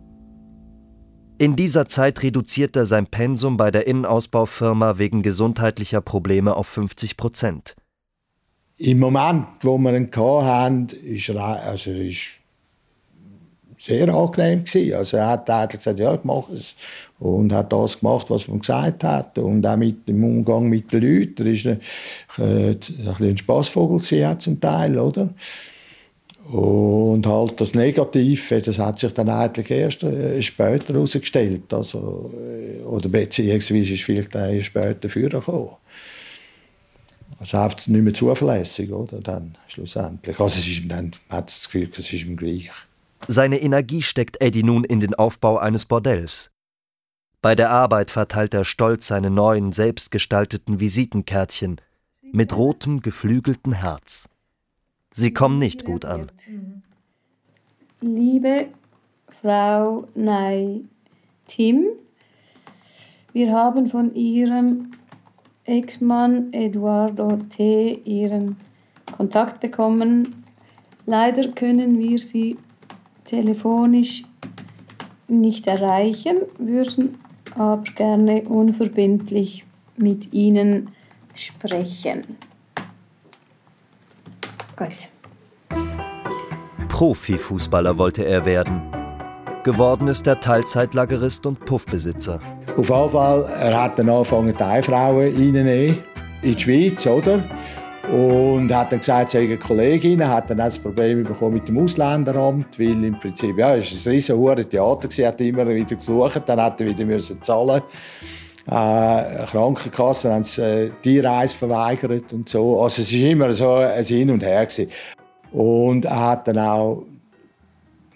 In 1.39 1.56
dieser 1.56 1.88
Zeit 1.88 2.22
reduziert 2.22 2.75
er 2.75 2.86
sein 2.86 3.08
Pensum 3.08 3.58
bei 3.58 3.72
der 3.72 3.88
Innenausbaufirma 3.88 4.98
wegen 4.98 5.24
gesundheitlicher 5.24 6.01
Probleme 6.01 6.56
auf 6.56 6.68
50 6.68 7.18
Prozent. 7.18 7.75
Im 8.79 9.00
Moment, 9.00 9.48
wo 9.62 9.77
wir 9.77 9.96
ihn 9.96 10.10
hatten, 10.15 10.88
ist 11.03 11.29
er, 11.29 11.63
also 11.63 11.91
ist 11.91 12.38
sehr 13.77 14.10
angenehm. 14.10 14.63
Also 14.93 15.17
er 15.17 15.29
hat 15.29 15.72
gesagt, 15.72 16.00
ja, 16.00 16.13
ich 16.13 16.24
mache 16.24 16.53
es 16.53 16.75
und 17.19 17.51
hat 17.51 17.74
das 17.74 18.00
gemacht, 18.00 18.29
was 18.29 18.48
man 18.48 18.60
gesagt 18.60 19.03
hat 19.03 19.38
und 19.38 19.65
auch 19.65 19.77
mit 19.77 20.07
dem 20.07 20.24
Umgang 20.24 20.69
mit 20.69 20.93
den 20.93 21.01
Leuten. 21.01 21.46
Er 21.46 21.53
ist 21.53 21.65
ein, 21.65 21.79
äh, 22.38 22.75
ein, 23.19 23.38
Spaßvogel 23.38 24.00
gewesen, 24.00 24.39
zum 24.39 24.60
Teil, 24.60 24.98
oder? 25.00 25.29
Und 26.51 27.25
halt 27.25 27.60
das 27.60 27.74
Negative, 27.74 28.62
das 28.62 28.79
hat 28.79 29.00
sich 29.00 29.13
dann 29.13 29.29
eigentlich 29.29 29.69
erst 29.69 30.03
äh, 30.03 30.41
später 30.41 30.93
herausgestellt. 30.93 31.74
Also, 31.74 32.31
äh, 32.38 32.84
oder 32.84 33.10
beziehungsweise 33.10 33.93
ist 33.93 34.03
vielleicht 34.03 34.31
später 34.63 35.10
vorgekommen. 35.10 35.72
Also 37.39 37.58
einfach 37.58 37.86
nicht 37.88 38.01
mehr 38.01 38.13
zuverlässig, 38.13 38.91
oder? 38.91 39.20
Dann 39.22 39.58
schlussendlich. 39.67 40.39
Also 40.39 40.60
es 40.60 40.67
ist, 40.67 40.89
dann 40.89 41.12
hat 41.29 41.50
das 41.50 41.65
Gefühl, 41.65 41.89
es 41.91 42.12
ist 42.12 42.25
ihm 42.25 42.36
gleich. 42.36 42.72
Seine 43.27 43.60
Energie 43.60 44.01
steckt 44.01 44.41
Eddie 44.41 44.63
nun 44.63 44.84
in 44.84 45.00
den 45.00 45.13
Aufbau 45.13 45.58
eines 45.58 45.86
Bordells. 45.86 46.51
Bei 47.41 47.56
der 47.56 47.70
Arbeit 47.70 48.12
verteilt 48.12 48.53
er 48.53 48.65
stolz 48.65 49.08
seine 49.08 49.29
neuen, 49.29 49.72
selbstgestalteten 49.72 50.79
Visitenkärtchen 50.79 51.79
mit 52.22 52.56
rotem, 52.56 53.01
geflügelten 53.01 53.74
Herz. 53.74 54.27
Sie 55.13 55.34
kommen 55.34 55.60
nicht 55.60 55.86
gut 55.86 56.06
an. 56.06 56.32
Liebe 58.01 58.67
Frau 59.41 60.08
Nei 60.15 60.82
Tim, 61.48 61.86
wir 63.34 63.51
haben 63.51 63.89
von 63.89 64.13
Ihrem 64.13 64.91
Ex-Mann 65.67 66.53
Eduardo 66.53 67.38
T. 67.50 68.01
Ihren 68.05 68.55
Kontakt 69.17 69.59
bekommen. 69.59 70.45
Leider 71.05 71.50
können 71.51 72.00
wir 72.00 72.19
Sie 72.19 72.57
telefonisch 73.25 74.24
nicht 75.27 75.67
erreichen, 75.67 76.38
würden 76.57 77.17
aber 77.55 77.83
gerne 77.83 78.43
unverbindlich 78.43 79.65
mit 79.97 80.31
Ihnen 80.31 80.91
sprechen. 81.36 82.21
Gut. 84.77 85.09
Profifußballer 86.88 87.97
wollte 87.97 88.25
er 88.25 88.45
werden. 88.45 88.81
Geworden 89.63 90.07
ist 90.07 90.25
er 90.27 90.39
Teilzeitlagerist 90.39 91.45
und 91.45 91.59
Puffbesitzer. 91.65 92.39
Auf 92.75 92.89
jeden 92.89 93.09
Fall, 93.09 93.45
er 93.59 93.83
hat 93.83 93.97
dann 93.97 94.09
angefangen, 94.09 94.53
die 94.53 94.81
Frauen 94.83 95.33
reinzunehmen 95.33 96.00
in 96.41 96.55
die 96.55 96.59
Schweiz, 96.59 97.07
oder? 97.07 97.41
Und 98.12 98.74
hat 98.74 98.91
dann 98.91 99.00
gesagt, 99.00 99.31
seine 99.31 99.57
Kollegin 99.57 100.25
hat 100.25 100.50
dann 100.50 100.62
auch 100.62 100.65
das 100.65 100.79
Problem 100.79 101.24
bekommen 101.24 101.55
mit 101.55 101.67
dem 101.67 101.77
Ausländeramt, 101.79 102.79
weil 102.79 103.03
im 103.03 103.19
Prinzip, 103.19 103.57
ja, 103.57 103.75
es 103.75 104.05
war 104.05 104.12
ein 104.12 104.15
riesen 104.15 104.69
Theater, 104.69 105.07
gewesen, 105.07 105.27
hat 105.27 105.41
immer 105.41 105.67
wieder 105.67 105.95
gesucht, 105.95 106.41
dann 106.45 106.62
hat 106.62 106.79
er 106.79 106.88
wieder 106.88 107.05
müssen 107.05 107.41
zahlen 107.41 107.81
äh, 108.69 109.45
Krankenkassen 109.45 110.31
haben 110.31 110.43
äh, 110.57 110.89
die 111.03 111.19
Reise 111.19 111.55
verweigert 111.55 112.33
und 112.33 112.50
so. 112.50 112.81
Also 112.81 113.01
es 113.01 113.13
war 113.13 113.29
immer 113.29 113.53
so 113.53 113.75
ein 113.75 114.03
Hin 114.03 114.29
und 114.29 114.43
Her. 114.43 114.65
Gewesen. 114.65 114.89
Und 115.51 116.05
er 116.05 116.29
hat 116.31 116.47
dann 116.47 116.59
auch 116.59 117.05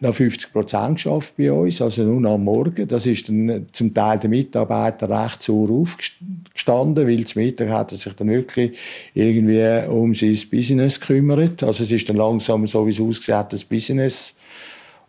noch 0.01 0.15
50 0.15 0.51
Prozent 0.51 0.96
geschafft 0.96 1.36
bei 1.38 1.51
uns, 1.51 1.81
also 1.81 2.03
nur 2.03 2.29
am 2.31 2.43
Morgen. 2.43 2.88
Das 2.88 3.05
ist 3.05 3.29
dann 3.29 3.67
zum 3.72 3.93
Teil 3.93 4.17
der 4.17 4.29
Mitarbeiter 4.29 5.08
recht 5.10 5.43
sauer 5.43 5.70
aufgestanden, 5.70 7.08
weil 7.08 7.24
zum 7.25 7.43
Mittag 7.43 7.70
hat 7.70 7.91
er 7.91 7.98
sich 8.00 8.13
dann 8.13 8.29
wirklich 8.29 8.77
irgendwie 9.13 9.88
um 9.88 10.15
sein 10.15 10.38
Business 10.50 11.00
gekümmert. 11.00 11.62
Also 11.63 11.84
es 11.84 11.91
ist 11.91 12.10
dann 12.10 12.15
langsam, 12.15 12.65
so 12.65 12.86
wie 12.88 12.91
es 12.91 13.00
ausgesehen 13.00 13.38
hat, 13.38 13.53
das 13.53 13.63
Business 13.63 14.34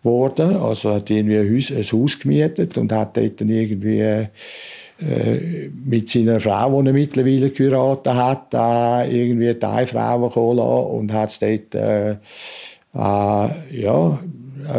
geworden. 0.02 0.56
Also 0.56 0.92
hat 0.94 1.08
irgendwie 1.08 1.38
ein 1.38 1.56
Haus, 1.56 1.70
ein 1.70 1.84
Haus 1.84 2.18
gemietet 2.18 2.76
und 2.76 2.92
hat 2.92 3.16
dort 3.16 3.40
dann 3.40 3.48
irgendwie 3.48 4.00
äh, 4.00 5.70
mit 5.84 6.10
seiner 6.10 6.38
Frau, 6.38 6.82
die 6.82 6.88
er 6.88 6.92
mittlerweile 6.92 7.48
geheiratet 7.50 8.14
hat, 8.14 8.52
da 8.52 9.06
irgendwie 9.06 9.54
drei 9.58 9.86
Frauen 9.86 10.30
kommen 10.30 10.58
lassen 10.58 10.86
und 10.98 11.12
hat 11.14 11.30
es 11.30 11.38
dort 11.38 11.74
äh, 11.74 12.10
äh, 12.94 13.80
ja, 13.80 14.18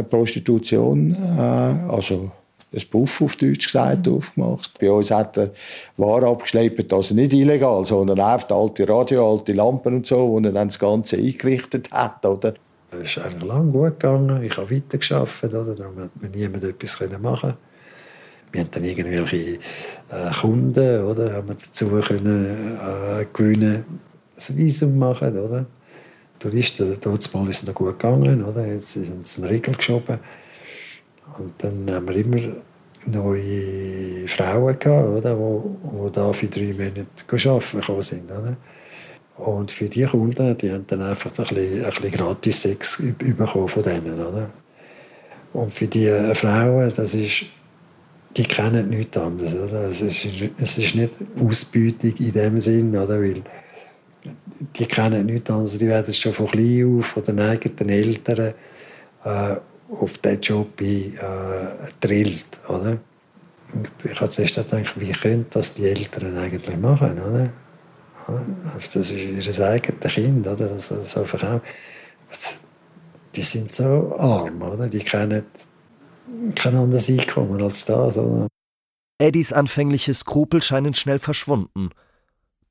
Prostitution, 0.10 1.16
äh, 1.38 1.92
also 1.92 2.32
ein 2.74 2.82
Buff 2.90 3.22
auf 3.22 3.36
Deutsch 3.36 3.68
gesagt, 3.68 4.08
mhm. 4.08 4.16
aufgemacht. 4.16 4.72
Bei 4.80 4.92
uns 4.92 5.12
hat 5.12 5.38
er 5.38 5.52
Ware 5.98 6.28
abgeschleppt, 6.28 6.92
also 6.92 7.14
nicht 7.14 7.34
illegal, 7.34 7.86
sondern 7.86 8.20
einfach 8.20 8.50
alte 8.50 8.88
Radio, 8.90 9.32
alte 9.32 9.54
Lampen 9.54 9.96
und 9.96 10.08
so, 10.08 10.28
wo 10.28 10.40
er 10.40 10.52
dann 10.52 10.70
das 10.70 10.80
Ganze 10.80 11.18
eingerichtet 11.18 11.92
hat. 11.92 12.26
Oder? 12.26 12.56
Es 12.92 13.18
ist 13.18 13.20
eigentlich 13.20 13.44
lang 13.44 13.72
gut 13.72 14.00
gegangen. 14.00 14.44
Ich 14.44 14.58
habe 14.58 14.76
weitergearbeitet, 14.76 15.54
oder? 15.54 15.76
darum 15.76 15.98
hat 16.00 16.22
mir 16.22 16.30
niemand 16.30 16.64
etwas 16.64 17.00
machen 17.22 17.54
wir 18.54 18.62
haben 18.62 18.70
dann 18.72 18.84
irgendwelche 18.84 19.56
äh, 19.56 20.32
Kunden, 20.40 21.04
oder, 21.04 21.34
haben 21.34 21.48
wir 21.48 21.56
dazu 21.56 21.88
können, 21.88 22.78
äh, 22.80 23.26
gewinnen, 23.34 23.84
ein 24.38 24.58
Visum 24.58 24.98
machen, 24.98 25.38
oder? 25.38 25.66
Touristen, 26.40 26.98
dort 27.00 27.34
mal 27.34 27.50
ist 27.50 27.62
es 27.62 27.68
noch 27.68 27.74
gut 27.74 28.00
gegangen, 28.00 28.44
oder? 28.44 28.66
Jetzt 28.66 28.90
sind 28.90 29.28
sie 29.28 29.42
einen 29.42 29.52
Riegel 29.52 29.76
geschoben. 29.76 30.20
Und 31.38 31.54
dann 31.60 31.90
haben 31.90 32.08
wir 32.08 32.16
immer 32.16 32.56
neue 33.06 34.28
Frauen 34.28 34.78
gehabt, 34.78 35.10
oder, 35.10 35.38
wo, 35.38 35.76
wo 35.84 36.10
da 36.10 36.32
für 36.34 36.48
drei 36.48 36.74
Monate 36.74 37.06
arbeiten 37.28 37.80
gekommen 37.80 38.04
sind, 38.04 38.32
oder? 38.32 38.56
Und 39.38 39.72
für 39.72 39.90
die 39.90 40.04
Kunden, 40.04 40.58
die 40.58 40.72
haben 40.72 40.86
dann 40.88 41.02
einfach 41.02 41.32
ein 41.38 41.46
bisschen, 41.46 41.86
ein 41.86 41.90
bisschen 41.90 42.12
gratis 42.12 42.62
Sex 42.62 43.02
bekommen 43.18 43.68
von 43.68 43.84
denen, 43.84 44.20
oder? 44.20 44.50
Und 45.54 45.74
für 45.74 45.88
die 45.88 46.10
Frauen, 46.36 46.92
das 46.96 47.14
ist 47.14 47.46
die 48.36 48.44
kennen 48.44 48.90
nichts 48.90 49.18
anderes. 49.18 49.54
Oder? 49.54 49.90
Es, 49.90 50.02
ist, 50.02 50.26
es 50.58 50.78
ist 50.78 50.96
nicht 50.96 51.14
Ausbeutung 51.40 52.14
in 52.18 52.32
dem 52.32 52.60
Sinn, 52.60 52.96
oder? 52.96 53.22
weil 53.22 53.42
die 54.78 54.86
kennen 54.86 55.26
nichts 55.26 55.50
anderes. 55.50 55.78
Die 55.78 55.88
werden 55.88 56.14
schon 56.14 56.34
von 56.34 56.48
klein 56.48 57.00
auf 57.00 57.08
von 57.08 57.24
den 57.24 57.40
eigenen 57.40 57.90
Eltern 57.90 58.54
äh, 59.24 59.56
auf 59.90 60.18
diesen 60.18 60.42
Job 60.42 60.82
äh. 60.82 61.14
Oder? 62.68 62.98
Und 63.74 63.92
ich 64.04 64.20
habe 64.20 64.30
zuerst 64.30 64.56
gedacht, 64.56 65.00
wie 65.00 65.12
können 65.12 65.46
das 65.50 65.74
die 65.74 65.86
Eltern 65.86 66.38
eigentlich 66.38 66.78
machen? 66.78 67.20
Oder? 67.20 67.52
Das 68.76 68.96
ist 68.96 69.12
ihr 69.12 69.66
eigenes 69.66 70.14
Kind, 70.14 70.48
oder? 70.48 70.68
Das, 70.68 70.90
das 70.90 71.18
einfach 71.18 71.62
Die 73.36 73.42
sind 73.42 73.72
so 73.72 74.16
arm, 74.18 74.62
oder? 74.62 74.88
die 74.88 75.00
kennen 75.00 75.44
kein 76.56 76.76
anderes 76.76 77.10
Einkommen 77.10 77.62
als 77.62 77.86
das. 77.86 78.18
Oder? 78.18 78.48
Eddies 79.18 79.52
anfängliche 79.52 80.14
Skrupel 80.14 80.62
scheinen 80.62 80.94
schnell 80.94 81.20
verschwunden. 81.20 81.90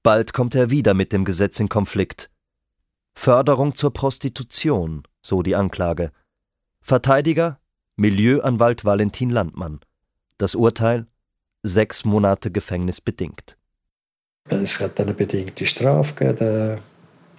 Bald 0.02 0.32
kommt 0.32 0.56
er 0.56 0.70
wieder 0.70 0.94
mit 0.94 1.12
dem 1.12 1.24
Gesetz 1.24 1.60
in 1.60 1.68
Konflikt. 1.68 2.28
Förderung 3.14 3.74
zur 3.74 3.92
Prostitution, 3.92 5.04
so 5.20 5.42
die 5.42 5.54
Anklage. 5.54 6.10
Verteidiger 6.80 7.60
Milieuanwalt 7.94 8.84
Valentin 8.84 9.30
Landmann. 9.30 9.80
Das 10.38 10.56
Urteil 10.56 11.06
sechs 11.62 12.04
Monate 12.04 12.50
Gefängnis 12.50 13.00
bedingt. 13.00 13.56
Es 14.48 14.80
hat 14.80 14.98
eine 14.98 15.14
bedingte 15.14 15.66
Strafe 15.66 16.14
gegeben. 16.14 16.36
Der, 16.38 16.78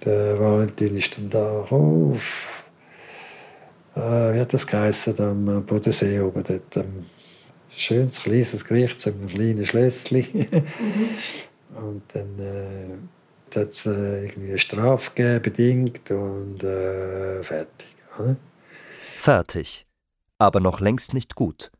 der 0.04 0.40
Valentin 0.40 0.96
ist 0.96 1.18
dann 1.18 1.28
da 1.28 1.60
auf 1.64 2.64
äh, 3.94 4.34
wie 4.34 4.40
hat 4.40 4.54
das 4.54 4.66
geheißen, 4.66 5.20
am 5.20 5.66
Bodensee 5.66 6.18
oben 6.20 6.42
dort. 6.42 6.76
Ähm, 6.76 7.06
schönes, 7.68 8.20
kleines 8.20 8.64
Gericht, 8.64 9.00
so 9.00 9.10
ein 9.10 9.28
kleines 9.28 9.68
Schlösschen. 9.68 10.18
mhm. 10.50 11.10
Und 11.76 12.02
dann 12.12 12.38
äh, 12.38 12.96
hat 13.54 13.68
es 13.68 13.86
äh, 13.86 14.24
irgendwie 14.24 14.48
eine 14.48 14.58
Strafe 14.58 15.10
gegeben, 15.14 15.42
bedingt 15.42 16.10
und 16.10 16.62
äh, 16.62 17.42
fertig. 17.42 17.88
Oder? 18.18 18.36
Fertig. 19.16 19.86
Aber 20.38 20.60
noch 20.60 20.80
längst 20.80 21.14
nicht 21.14 21.34
gut. 21.34 21.70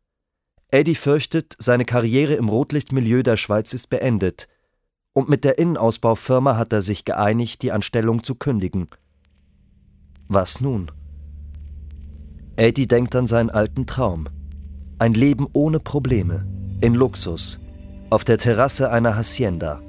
Eddie 0.70 0.94
fürchtet, 0.94 1.54
seine 1.58 1.84
Karriere 1.84 2.34
im 2.34 2.48
Rotlichtmilieu 2.48 3.22
der 3.22 3.36
Schweiz 3.36 3.72
ist 3.72 3.90
beendet. 3.90 4.48
Und 5.12 5.28
mit 5.28 5.44
der 5.44 5.58
Innenausbaufirma 5.58 6.56
hat 6.56 6.72
er 6.72 6.82
sich 6.82 7.04
geeinigt, 7.04 7.62
die 7.62 7.70
Anstellung 7.70 8.24
zu 8.24 8.34
kündigen. 8.34 8.88
Was 10.26 10.60
nun? 10.60 10.90
Eddie 12.56 12.88
denkt 12.88 13.14
an 13.14 13.26
seinen 13.26 13.50
alten 13.50 13.86
Traum. 13.86 14.28
Ein 14.98 15.14
Leben 15.14 15.46
ohne 15.52 15.80
Probleme, 15.80 16.46
in 16.80 16.94
Luxus, 16.94 17.60
auf 18.10 18.24
der 18.24 18.38
Terrasse 18.38 18.90
einer 18.90 19.16
Hacienda. 19.16 19.80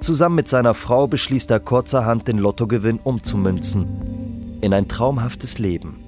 Zusammen 0.00 0.36
mit 0.36 0.48
seiner 0.48 0.74
Frau 0.74 1.06
beschließt 1.06 1.50
er 1.50 1.60
kurzerhand, 1.60 2.28
den 2.28 2.38
Lottogewinn 2.38 2.98
umzumünzen. 3.02 4.58
In 4.60 4.74
ein 4.74 4.88
traumhaftes 4.88 5.58
Leben. 5.58 5.98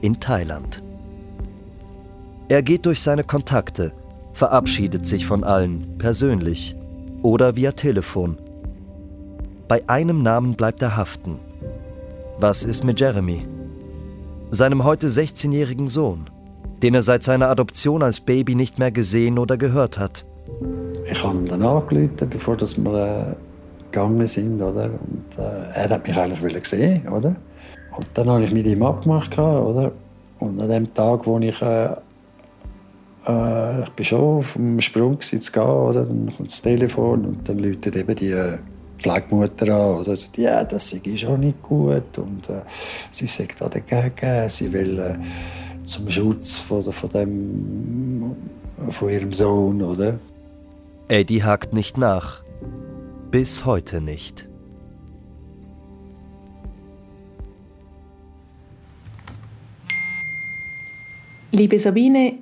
In 0.00 0.20
Thailand. 0.20 0.82
Er 2.48 2.62
geht 2.62 2.86
durch 2.86 3.02
seine 3.02 3.24
Kontakte, 3.24 3.92
verabschiedet 4.32 5.06
sich 5.06 5.26
von 5.26 5.44
allen, 5.44 5.98
persönlich 5.98 6.76
oder 7.22 7.56
via 7.56 7.72
Telefon. 7.72 8.38
Bei 9.68 9.88
einem 9.88 10.22
Namen 10.22 10.54
bleibt 10.54 10.82
er 10.82 10.96
haften. 10.96 11.38
Was 12.38 12.64
ist 12.64 12.84
mit 12.84 12.98
Jeremy? 13.00 13.46
seinem 14.50 14.84
heute 14.84 15.08
16-jährigen 15.08 15.88
Sohn, 15.88 16.28
den 16.82 16.94
er 16.94 17.02
seit 17.02 17.22
seiner 17.22 17.48
Adoption 17.48 18.02
als 18.02 18.20
Baby 18.20 18.54
nicht 18.54 18.78
mehr 18.78 18.90
gesehen 18.90 19.38
oder 19.38 19.56
gehört 19.56 19.98
hat. 19.98 20.26
Ich 21.04 21.22
habe 21.22 21.38
ihn 21.38 21.46
dann 21.46 21.62
angerufen, 21.62 22.28
bevor 22.28 22.56
wir 22.60 23.30
äh, 23.30 23.34
gegangen 23.90 24.26
sind. 24.26 24.60
Oder? 24.60 24.86
Und, 24.86 25.38
äh, 25.38 25.72
er 25.74 25.88
hat 25.90 26.06
mich 26.06 26.16
eigentlich 26.16 26.64
sehen, 26.66 27.06
oder? 27.08 27.36
Und 27.96 28.06
dann 28.14 28.30
habe 28.30 28.44
ich 28.44 28.52
mit 28.52 28.66
ihm 28.66 28.82
abgemacht, 28.82 29.36
oder? 29.38 29.92
Und 30.38 30.60
an 30.60 30.68
dem 30.68 30.94
Tag, 30.94 31.26
wo 31.26 31.38
ich 31.38 31.60
äh, 31.60 31.94
äh, 33.26 33.82
ich 33.82 33.90
bin 33.90 34.04
schon 34.04 34.38
auf 34.38 34.54
dem 34.54 34.80
Sprung 34.80 35.20
zu 35.20 35.38
gehen, 35.38 35.62
oder? 35.62 36.04
Dann 36.04 36.32
kommt 36.36 36.50
das 36.50 36.62
Telefon 36.62 37.24
und 37.24 37.48
dann 37.48 37.58
läutet 37.58 37.96
eben 37.96 38.16
die 38.16 38.30
äh, 38.30 38.58
Pflegemutter 38.98 39.74
an. 39.74 40.00
Oder 40.00 40.16
sagt, 40.16 40.38
ja, 40.38 40.64
das 40.64 40.92
ist 40.92 41.20
schon 41.20 41.40
nicht 41.40 41.62
gut. 41.62 42.16
Und 42.18 42.48
äh, 42.48 42.62
sie 43.10 43.26
sagt 43.26 43.60
da 43.60 43.68
dagegen, 43.68 44.48
sie 44.48 44.72
will 44.72 44.98
äh, 44.98 45.14
zum 45.84 46.08
Schutz 46.08 46.58
von, 46.58 46.82
von, 46.82 47.10
dem, 47.10 48.36
von 48.90 49.08
ihrem 49.08 49.32
Sohn. 49.32 49.82
Oder? 49.82 50.18
Eddie 51.10 51.42
hakt 51.42 51.72
nicht 51.72 51.98
nach. 51.98 52.44
Bis 53.32 53.64
heute 53.64 54.00
nicht. 54.00 54.48
Liebe 61.50 61.80
Sabine, 61.80 62.34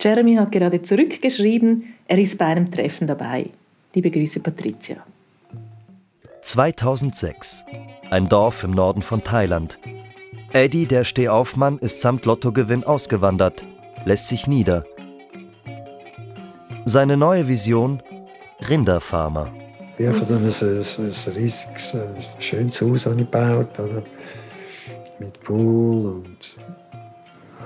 Jeremy 0.00 0.36
hat 0.36 0.52
gerade 0.52 0.80
zurückgeschrieben, 0.80 1.94
er 2.08 2.16
ist 2.16 2.38
bei 2.38 2.46
einem 2.46 2.72
Treffen 2.72 3.06
dabei. 3.06 3.50
Liebe 3.92 4.10
Grüße, 4.10 4.40
Patricia. 4.40 5.04
2006. 6.40 7.62
Ein 8.08 8.30
Dorf 8.30 8.64
im 8.64 8.70
Norden 8.70 9.02
von 9.02 9.22
Thailand. 9.22 9.78
Eddie, 10.54 10.86
der 10.86 11.04
Stehaufmann, 11.04 11.76
ist 11.76 12.00
samt 12.00 12.24
Lottogewinn 12.24 12.84
ausgewandert, 12.84 13.66
lässt 14.06 14.28
sich 14.28 14.46
nieder. 14.46 14.86
Seine 16.86 17.16
neue 17.16 17.46
Vision: 17.48 18.00
Rinderfarmer. 18.68 19.50
Ich 19.98 20.06
habe 20.06 20.20
dann 20.20 20.38
ein, 20.38 20.44
ein, 20.44 21.34
riesiges, 21.36 21.94
äh, 21.94 22.06
schönes 22.40 22.80
Haus 22.80 23.04
gebaut, 23.04 23.78
oder? 23.78 24.02
mit 25.18 25.40
Pool 25.42 26.12
und 26.16 26.56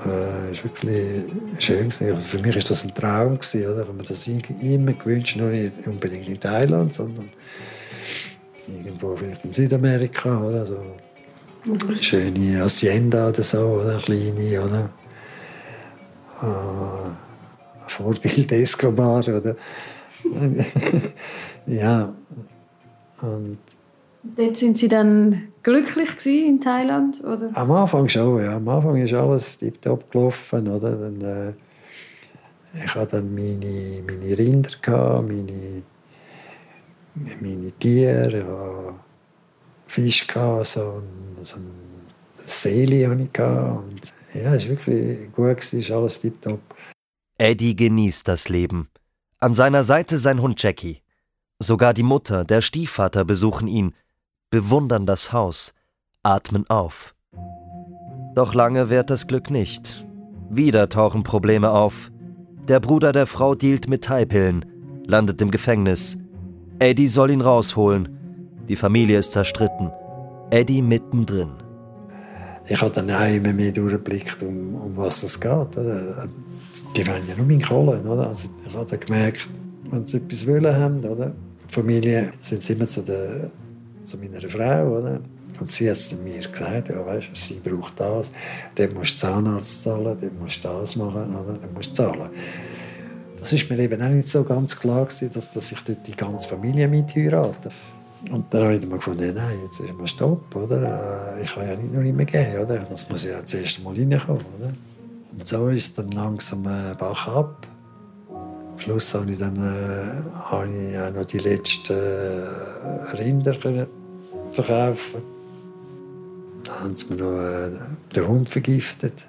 äh, 0.06 0.52
ist 0.52 0.64
wirklich 0.64 1.24
schön 1.58 1.86
Also 1.86 2.20
für 2.20 2.38
mich 2.38 2.54
war 2.54 2.62
das 2.62 2.84
ein 2.84 2.94
Traum 2.94 3.38
gewesen, 3.38 3.66
oder? 3.66 3.82
Ich 3.82 3.88
habe 3.88 4.02
das 4.02 4.26
immer 4.26 4.92
gewünscht, 4.92 5.36
nur 5.36 5.50
nicht 5.50 5.86
unbedingt 5.86 6.28
in 6.28 6.40
Thailand, 6.40 6.94
sondern 6.94 7.30
irgendwo 8.66 9.16
vielleicht 9.16 9.44
in 9.44 9.52
Südamerika 9.52 10.40
oder 10.40 10.66
so. 10.66 10.80
Schöne 12.00 12.60
Hacienda 12.60 13.28
oder 13.28 13.42
so, 13.42 13.58
oder 13.58 13.94
eine 13.94 14.02
kleine, 14.02 14.62
oder? 14.62 14.90
Äh, 16.42 17.27
Vorbild 17.92 18.52
Escobar, 18.52 19.26
oder? 19.28 19.56
ja. 21.66 22.12
Und 23.20 23.58
Dort 24.22 24.56
sind 24.56 24.78
Sie 24.78 24.88
dann 24.88 25.48
glücklich 25.62 26.26
in 26.26 26.60
Thailand, 26.60 27.22
oder? 27.24 27.50
Am 27.54 27.70
Anfang 27.70 28.08
schon, 28.08 28.42
ja. 28.42 28.56
Am 28.56 28.68
Anfang 28.68 28.96
ist 28.96 29.14
alles 29.14 29.58
tiptop 29.58 30.10
gelaufen, 30.10 30.68
oder? 30.68 30.92
Dann, 30.92 31.20
äh, 31.20 31.52
ich 32.84 32.94
hatte 32.94 33.16
dann 33.16 33.34
meine, 33.34 34.02
meine 34.06 34.38
Rinder, 34.38 34.70
gehabt, 34.82 35.28
meine 35.28 35.82
meine 37.40 37.72
Tiere, 37.72 38.94
ich 39.86 39.92
Fisch, 39.92 40.26
so 40.32 40.80
ein, 40.80 41.42
so 41.42 41.56
ein 41.56 41.70
Seele 42.34 43.08
hatte 43.08 43.22
ich. 43.22 43.40
Und 43.40 44.00
ja, 44.34 44.54
es 44.54 44.64
war 44.64 44.70
wirklich 44.70 45.32
gut, 45.32 45.58
es 45.58 45.72
ist 45.72 45.90
alles 45.90 46.20
tiptop. 46.20 46.60
Eddie 47.40 47.76
genießt 47.76 48.26
das 48.26 48.48
Leben. 48.48 48.88
An 49.38 49.54
seiner 49.54 49.84
Seite 49.84 50.18
sein 50.18 50.42
Hund 50.42 50.60
Jackie. 50.60 51.02
Sogar 51.60 51.94
die 51.94 52.02
Mutter, 52.02 52.44
der 52.44 52.62
Stiefvater 52.62 53.24
besuchen 53.24 53.68
ihn, 53.68 53.94
bewundern 54.50 55.06
das 55.06 55.32
Haus, 55.32 55.72
atmen 56.24 56.68
auf. 56.68 57.14
Doch 58.34 58.54
lange 58.54 58.90
währt 58.90 59.10
das 59.10 59.28
Glück 59.28 59.50
nicht. 59.50 60.04
Wieder 60.50 60.88
tauchen 60.88 61.22
Probleme 61.22 61.70
auf. 61.70 62.10
Der 62.66 62.80
Bruder 62.80 63.12
der 63.12 63.28
Frau 63.28 63.54
dealt 63.54 63.88
mit 63.88 64.02
Teipillen, 64.02 64.64
landet 65.06 65.40
im 65.40 65.52
Gefängnis. 65.52 66.18
Eddie 66.80 67.06
soll 67.06 67.30
ihn 67.30 67.40
rausholen. 67.40 68.18
Die 68.68 68.76
Familie 68.76 69.16
ist 69.16 69.30
zerstritten. 69.30 69.92
Eddie 70.50 70.82
mittendrin. 70.82 71.52
Ich 72.66 72.80
habe 72.80 72.90
dann 72.90 73.10
auch 73.12 73.32
immer 73.32 73.52
mehr 73.52 73.70
durchgeblickt, 73.70 74.42
um, 74.42 74.74
um 74.74 74.96
was 74.96 75.22
es 75.22 75.40
geht. 75.40 75.76
Die 76.96 77.06
wollen 77.06 77.22
ja 77.28 77.36
nur 77.36 77.46
meine 77.46 77.62
Kohle. 77.62 78.00
Oder? 78.00 78.28
Also 78.28 78.48
ich 78.66 78.74
habe 78.74 78.98
gemerkt, 78.98 79.48
wenn 79.90 80.06
sie 80.06 80.18
etwas 80.18 80.46
wollen 80.46 80.74
haben, 80.74 81.04
oder? 81.04 81.32
Die 81.68 81.74
Familie 81.74 82.32
sind 82.40 82.62
sie 82.62 82.72
immer 82.72 82.86
zu, 82.86 83.02
der, 83.02 83.50
zu 84.04 84.18
meiner 84.18 84.48
Frau. 84.48 84.98
Oder? 84.98 85.20
Und 85.60 85.70
sie 85.70 85.90
hat 85.90 85.98
mir 86.22 86.38
gesagt, 86.38 86.88
ja, 86.88 87.04
weißt, 87.04 87.30
sie 87.34 87.60
braucht 87.64 87.98
das, 87.98 88.32
dann 88.74 88.94
musst 88.94 89.14
du 89.14 89.26
Zahnarzt 89.26 89.82
zahlen, 89.82 90.16
dann 90.20 90.38
musst 90.38 90.64
du 90.64 90.68
das 90.68 90.94
machen, 90.94 91.34
oder? 91.34 91.58
dann 91.60 91.72
musst 91.74 91.90
du 91.90 91.94
zahlen. 91.94 92.30
Das 93.38 93.52
ist 93.52 93.68
mir 93.70 93.78
eben 93.78 94.00
auch 94.02 94.08
nicht 94.08 94.28
so 94.28 94.44
ganz 94.44 94.78
klar 94.78 95.04
gewesen, 95.04 95.30
dass, 95.32 95.50
dass 95.50 95.72
ich 95.72 95.80
dort 95.80 96.06
die 96.06 96.16
ganze 96.16 96.48
Familie 96.48 96.88
mitheirate. 96.88 97.70
Und 98.30 98.52
dann 98.52 98.64
habe 98.64 98.74
ich 98.74 98.86
mal 98.86 98.96
gefunden, 98.96 99.32
nein, 99.34 99.58
jetzt 99.64 99.78
ist 99.78 99.92
mal 99.96 100.06
Stopp, 100.06 100.54
oder? 100.56 101.36
Äh, 101.36 101.44
ich 101.44 101.54
kann 101.54 101.68
ja 101.68 101.76
nicht 101.76 101.92
nur 101.92 102.02
immer 102.02 102.24
gehen, 102.24 102.58
oder? 102.58 102.78
Das 102.78 103.08
muss 103.08 103.24
ja 103.24 103.44
zuerst 103.44 103.82
mal 103.82 103.94
reinkommen, 103.94 104.42
oder? 104.58 104.72
Und 105.38 105.46
so 105.46 105.68
ist 105.68 105.84
es 105.84 105.94
dann 105.94 106.10
langsam 106.10 106.66
äh, 106.66 106.96
Bach 106.98 107.28
ab. 107.28 107.68
Am 108.28 108.76
Schluss 108.76 109.14
habe 109.14 109.30
ich 109.30 109.38
dann 109.38 109.56
äh, 109.56 110.40
habe 110.50 110.68
ich 110.68 110.98
auch 110.98 111.12
noch 111.12 111.24
die 111.26 111.38
letzten 111.38 111.92
äh, 111.92 113.16
Rinder 113.16 113.54
können 113.54 113.86
verkaufen. 114.50 115.22
Dann 116.64 116.80
haben 116.80 116.96
sie 116.96 117.14
mir 117.14 117.22
noch 117.22 117.38
äh, 117.38 117.70
den 118.16 118.26
Hund 118.26 118.48
vergiftet. 118.48 119.26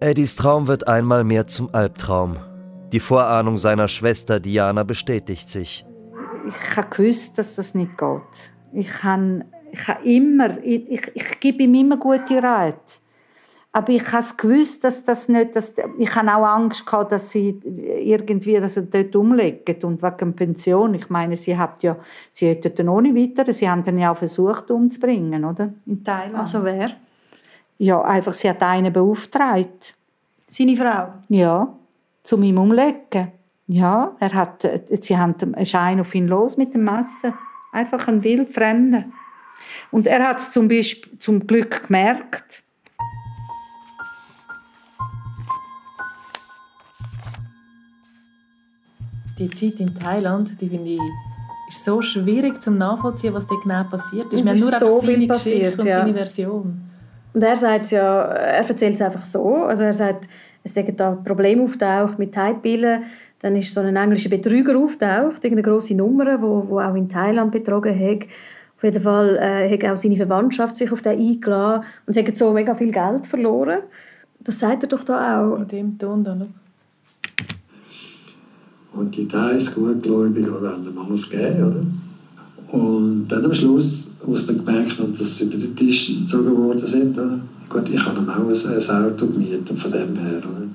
Eddies 0.00 0.36
Traum 0.36 0.66
wird 0.66 0.88
einmal 0.88 1.24
mehr 1.24 1.46
zum 1.46 1.74
Albtraum. 1.74 2.36
Die 2.92 3.00
Vorahnung 3.00 3.56
seiner 3.56 3.88
Schwester 3.88 4.40
Diana 4.40 4.82
bestätigt 4.82 5.48
sich. 5.48 5.86
Ich 6.46 6.76
habe 6.76 6.88
gewusst, 6.94 7.38
dass 7.38 7.54
das 7.54 7.74
nicht 7.74 7.96
geht. 7.96 8.52
Ich 8.74 9.02
habe, 9.02 9.46
ich 9.72 9.88
habe 9.88 10.06
immer, 10.06 10.62
ich, 10.62 10.86
ich, 10.90 11.12
ich 11.14 11.40
gebe 11.40 11.62
ihm 11.62 11.74
immer 11.76 11.96
gute 11.96 12.42
Rat. 12.42 13.00
Aber 13.76 13.92
ich 13.92 14.10
habe 14.10 14.24
gewusst, 14.38 14.84
dass 14.84 15.04
das 15.04 15.28
nicht, 15.28 15.54
dass, 15.54 15.74
ich 15.98 16.16
habe 16.16 16.34
auch 16.34 16.46
Angst 16.46 16.86
gehabt, 16.86 17.12
dass 17.12 17.30
sie 17.30 17.60
irgendwie 17.62 18.58
dass 18.58 18.72
sie 18.72 18.86
dort 18.86 19.14
umlegen 19.14 19.76
und 19.82 20.02
wegen 20.02 20.34
Pension. 20.34 20.94
Ich 20.94 21.10
meine, 21.10 21.36
sie 21.36 21.58
hat 21.58 21.82
ja, 21.82 21.98
sie 22.32 22.48
hätten 22.48 22.88
ohne 22.88 23.14
weiter, 23.14 23.52
sie 23.52 23.68
haben 23.68 23.82
dann 23.82 23.98
ja 23.98 24.12
auch 24.12 24.16
versucht 24.16 24.70
umzubringen, 24.70 25.44
oder? 25.44 25.74
In 25.84 26.02
Thailand. 26.02 26.36
Also 26.36 26.64
wer? 26.64 26.92
Ja, 27.76 28.00
einfach, 28.00 28.32
sie 28.32 28.48
hat 28.48 28.62
einen 28.62 28.94
beauftragt. 28.94 29.94
Seine 30.46 30.74
Frau? 30.74 31.08
Ja, 31.28 31.68
zu 32.22 32.40
ihm 32.40 32.56
umlegen. 32.56 33.30
Ja, 33.66 34.16
er 34.18 34.32
hat, 34.32 34.66
sie 35.02 35.18
haben, 35.18 35.52
ist 35.52 35.74
einer 35.74 36.00
auf 36.00 36.14
ihn 36.14 36.28
los 36.28 36.56
mit 36.56 36.72
dem 36.72 36.84
Messer. 36.84 37.34
Einfach 37.72 38.08
ein 38.08 38.24
Wildfremder. 38.24 39.04
Und 39.90 40.06
er 40.06 40.26
hat 40.26 40.38
es 40.38 40.50
zum, 40.50 40.66
Beispiel, 40.66 41.18
zum 41.18 41.46
Glück 41.46 41.88
gemerkt. 41.88 42.62
Die 49.38 49.50
Zeit 49.50 49.80
in 49.80 49.94
Thailand, 49.94 50.60
die 50.60 50.68
finde 50.68 50.90
ich, 50.90 51.00
ist 51.68 51.84
so 51.84 52.00
schwierig 52.00 52.62
zum 52.62 52.78
nachvollziehen, 52.78 53.34
was 53.34 53.46
da 53.46 53.54
genau 53.62 53.84
passiert 53.84 54.32
ist. 54.32 54.44
Es 54.44 54.52
ist 54.52 54.60
nur 54.60 54.72
so 54.72 55.00
viel 55.00 55.26
passiert, 55.26 55.78
und 55.78 55.84
ja. 55.84 56.00
seine 56.00 56.14
Version. 56.14 56.80
Und 57.34 57.42
er 57.42 57.56
sagt 57.56 57.90
ja, 57.90 58.22
er 58.22 58.66
erzählt 58.66 58.94
es 58.94 59.02
einfach 59.02 59.24
so. 59.24 59.56
Also 59.56 59.84
er 59.84 59.92
sagt, 59.92 60.28
es 60.62 60.72
sind 60.72 60.98
da 60.98 61.12
Probleme 61.12 61.62
auftaucht 61.62 62.18
mit 62.18 62.34
Teilpillen. 62.34 63.02
Dann 63.40 63.56
ist 63.56 63.74
so 63.74 63.80
ein 63.80 63.94
englischer 63.94 64.30
Betrüger 64.30 64.78
auftaucht, 64.78 65.44
irgendeine 65.44 65.62
grosse 65.62 65.94
Nummer, 65.94 66.40
wo, 66.40 66.66
wo 66.68 66.80
auch 66.80 66.94
in 66.94 67.08
Thailand 67.08 67.52
betrogen 67.52 67.94
hat. 67.94 68.26
Auf 68.76 68.84
jeden 68.84 69.02
Fall 69.02 69.36
äh, 69.36 69.70
hat 69.70 69.84
auch 69.84 69.96
seine 69.96 70.16
Verwandtschaft 70.16 70.76
sich 70.76 70.90
auf 70.90 71.02
den 71.02 71.18
eingeladen 71.18 71.84
und 72.06 72.12
sie 72.12 72.20
haben 72.20 72.34
so 72.34 72.52
mega 72.52 72.74
viel 72.74 72.92
Geld 72.92 73.26
verloren. 73.26 73.80
Das 74.40 74.58
sagt 74.58 74.84
er 74.84 74.88
doch 74.88 75.04
da 75.04 75.44
auch. 75.44 75.58
In 75.58 75.68
dem 75.68 75.98
Ton 75.98 76.24
da. 76.24 76.36
Und 78.96 79.14
die 79.16 79.28
Thais, 79.28 79.74
gutgläubig, 79.74 80.48
oder, 80.48 80.72
haben 80.72 80.86
ihm 80.86 80.98
alles 80.98 81.28
gegeben, 81.28 81.64
oder? 81.64 82.78
Und 82.78 83.28
dann 83.28 83.44
am 83.44 83.54
Schluss, 83.54 84.08
als 84.26 84.46
sie 84.46 84.54
dann 84.54 84.64
gemerkt 84.64 84.98
haben, 84.98 85.12
dass 85.12 85.36
sie 85.36 85.44
über 85.44 85.56
den 85.56 85.76
Tisch 85.76 86.18
gezogen 86.18 86.56
worden 86.56 86.84
sind, 86.84 87.16
oder? 87.16 87.38
gut, 87.68 87.88
ich 87.92 88.04
habe 88.04 88.18
ihm 88.18 88.28
auch 88.28 88.48
ein, 88.48 89.04
Auto 89.04 89.26
gemietet, 89.26 89.78
von 89.78 89.90
dem 89.90 90.16
her, 90.16 90.38
oder? 90.38 90.66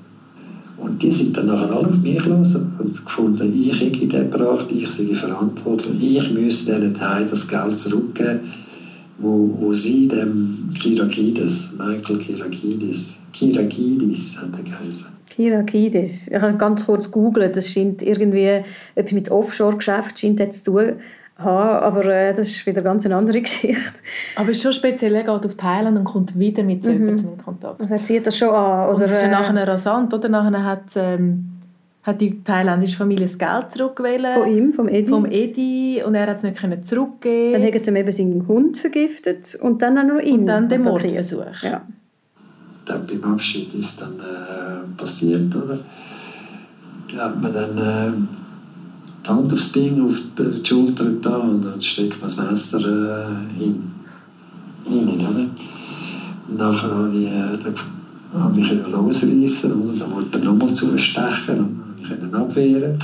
Und 0.78 1.00
die 1.00 1.10
sind 1.10 1.36
dann 1.36 1.46
nachher 1.46 1.70
alle 1.70 1.88
auf 1.88 1.98
mich 1.98 2.24
los 2.24 2.56
und 2.56 3.04
gefunden, 3.04 3.52
ich 3.54 3.80
hätte 3.80 4.06
den 4.06 4.30
gebracht, 4.30 4.66
ich 4.70 4.90
sei 4.90 5.14
verantwortlich, 5.14 6.16
ich 6.16 6.32
müsse 6.32 6.74
diesen 6.74 6.94
Thai 6.94 7.24
das 7.30 7.46
Geld 7.46 7.78
zurückgeben, 7.78 8.40
wo, 9.18 9.56
wo 9.60 9.72
sie 9.72 10.08
dem 10.08 10.70
Kirakides, 10.74 11.70
Michael 11.78 12.18
Kirakides, 12.18 13.10
Kirakidis 13.32 14.36
hat 14.36 14.50
er 14.56 14.62
geheißen, 14.64 15.06
Kirakidis. 15.34 16.28
Ich 16.28 16.40
habe 16.40 16.56
ganz 16.56 16.86
kurz 16.86 17.10
gegoogelt. 17.10 17.56
Das 17.56 17.68
scheint 17.68 18.02
irgendwie 18.02 18.62
etwas 18.94 19.12
mit 19.12 19.30
Offshore-Geschäft 19.30 20.18
scheint 20.18 20.40
das 20.40 20.62
zu 20.62 20.72
tun 20.72 20.92
haben, 21.38 21.82
aber 21.82 22.04
äh, 22.06 22.34
das 22.34 22.48
ist 22.48 22.66
wieder 22.66 22.78
eine 22.78 22.84
ganz 22.84 23.06
andere 23.06 23.40
Geschichte. 23.42 23.80
Aber 24.36 24.50
es 24.50 24.58
ist 24.58 24.62
schon 24.62 24.72
speziell, 24.72 25.14
er 25.14 25.22
geht 25.22 25.46
auf 25.46 25.56
Thailand 25.56 25.98
und 25.98 26.04
kommt 26.04 26.38
wieder 26.38 26.62
mit 26.62 26.84
so 26.84 26.90
jemandem 26.90 27.32
in 27.32 27.38
Kontakt. 27.38 27.80
Also 27.80 27.94
er 27.94 28.02
zieht 28.02 28.26
das 28.26 28.36
schon 28.36 28.50
an. 28.50 28.88
Oder, 28.88 28.94
Und 28.94 29.00
das 29.02 29.12
ist 29.12 29.22
ja 29.22 29.28
äh, 29.28 29.30
nachher 29.30 29.66
rasant, 29.68 30.14
oder? 30.14 30.28
Nachher 30.28 30.64
hat, 30.64 30.84
ähm, 30.94 31.44
hat 32.02 32.20
die 32.20 32.42
thailändische 32.44 32.96
Familie 32.96 33.24
das 33.26 33.38
Geld 33.38 33.72
zurückgewählt. 33.72 34.26
von 34.34 34.46
ihm, 34.46 34.72
vom 34.72 34.88
Edi. 34.88 35.08
Vom 35.08 35.26
Edi. 35.26 36.02
Und 36.06 36.14
er 36.14 36.28
hat 36.28 36.36
es 36.36 36.42
nicht 36.42 36.58
können 36.58 36.84
zurückgeben 36.84 37.54
Dann 37.54 37.62
haben 37.72 37.82
sie 37.82 37.90
ihm 37.90 37.96
eben 37.96 38.12
seinen 38.12 38.46
Hund 38.46 38.78
vergiftet 38.78 39.58
und 39.60 39.82
dann 39.82 39.98
auch 39.98 40.04
noch 40.04 40.20
ihn 40.20 40.40
Und 40.40 40.46
dann 40.46 40.68
den. 40.68 40.82
Mordversuch. 40.82 41.62
Ja. 41.62 41.82
Dann 42.84 43.06
beim 43.06 43.32
Abschied 43.32 43.72
ist 43.74 44.00
dann 44.00 44.14
äh, 44.18 44.96
passiert, 44.96 45.54
oder? 45.54 45.78
Da 47.14 47.24
hat 47.26 47.40
man 47.40 47.52
dann 47.52 47.78
äh, 47.78 48.12
die 49.24 49.28
Hand 49.28 49.52
aufs 49.52 49.72
Ding, 49.72 50.04
auf 50.04 50.20
die 50.38 50.66
Schulter 50.66 51.04
da 51.20 51.36
und 51.36 51.64
dann 51.64 51.80
steckt 51.80 52.20
man 52.20 52.28
das 52.28 52.36
Messer 52.36 52.80
äh, 52.80 53.58
hin, 53.58 53.82
rein, 54.86 55.08
oder? 55.08 55.28
Und 56.48 56.58
nachher 56.58 56.90
habe 56.90 57.16
ich, 57.16 57.26
äh, 57.26 57.58
da, 57.62 58.40
habe 58.40 58.60
ich 58.60 58.72
ihn 58.72 58.90
losreißen 58.90 59.72
und 59.72 59.98
dann 59.98 60.10
wollte 60.10 60.38
er 60.38 60.44
nochmal 60.44 60.72
zustechen 60.74 61.58
und 61.58 61.80
dann 62.08 62.32
konnte 62.32 62.36
abwehren 62.36 62.98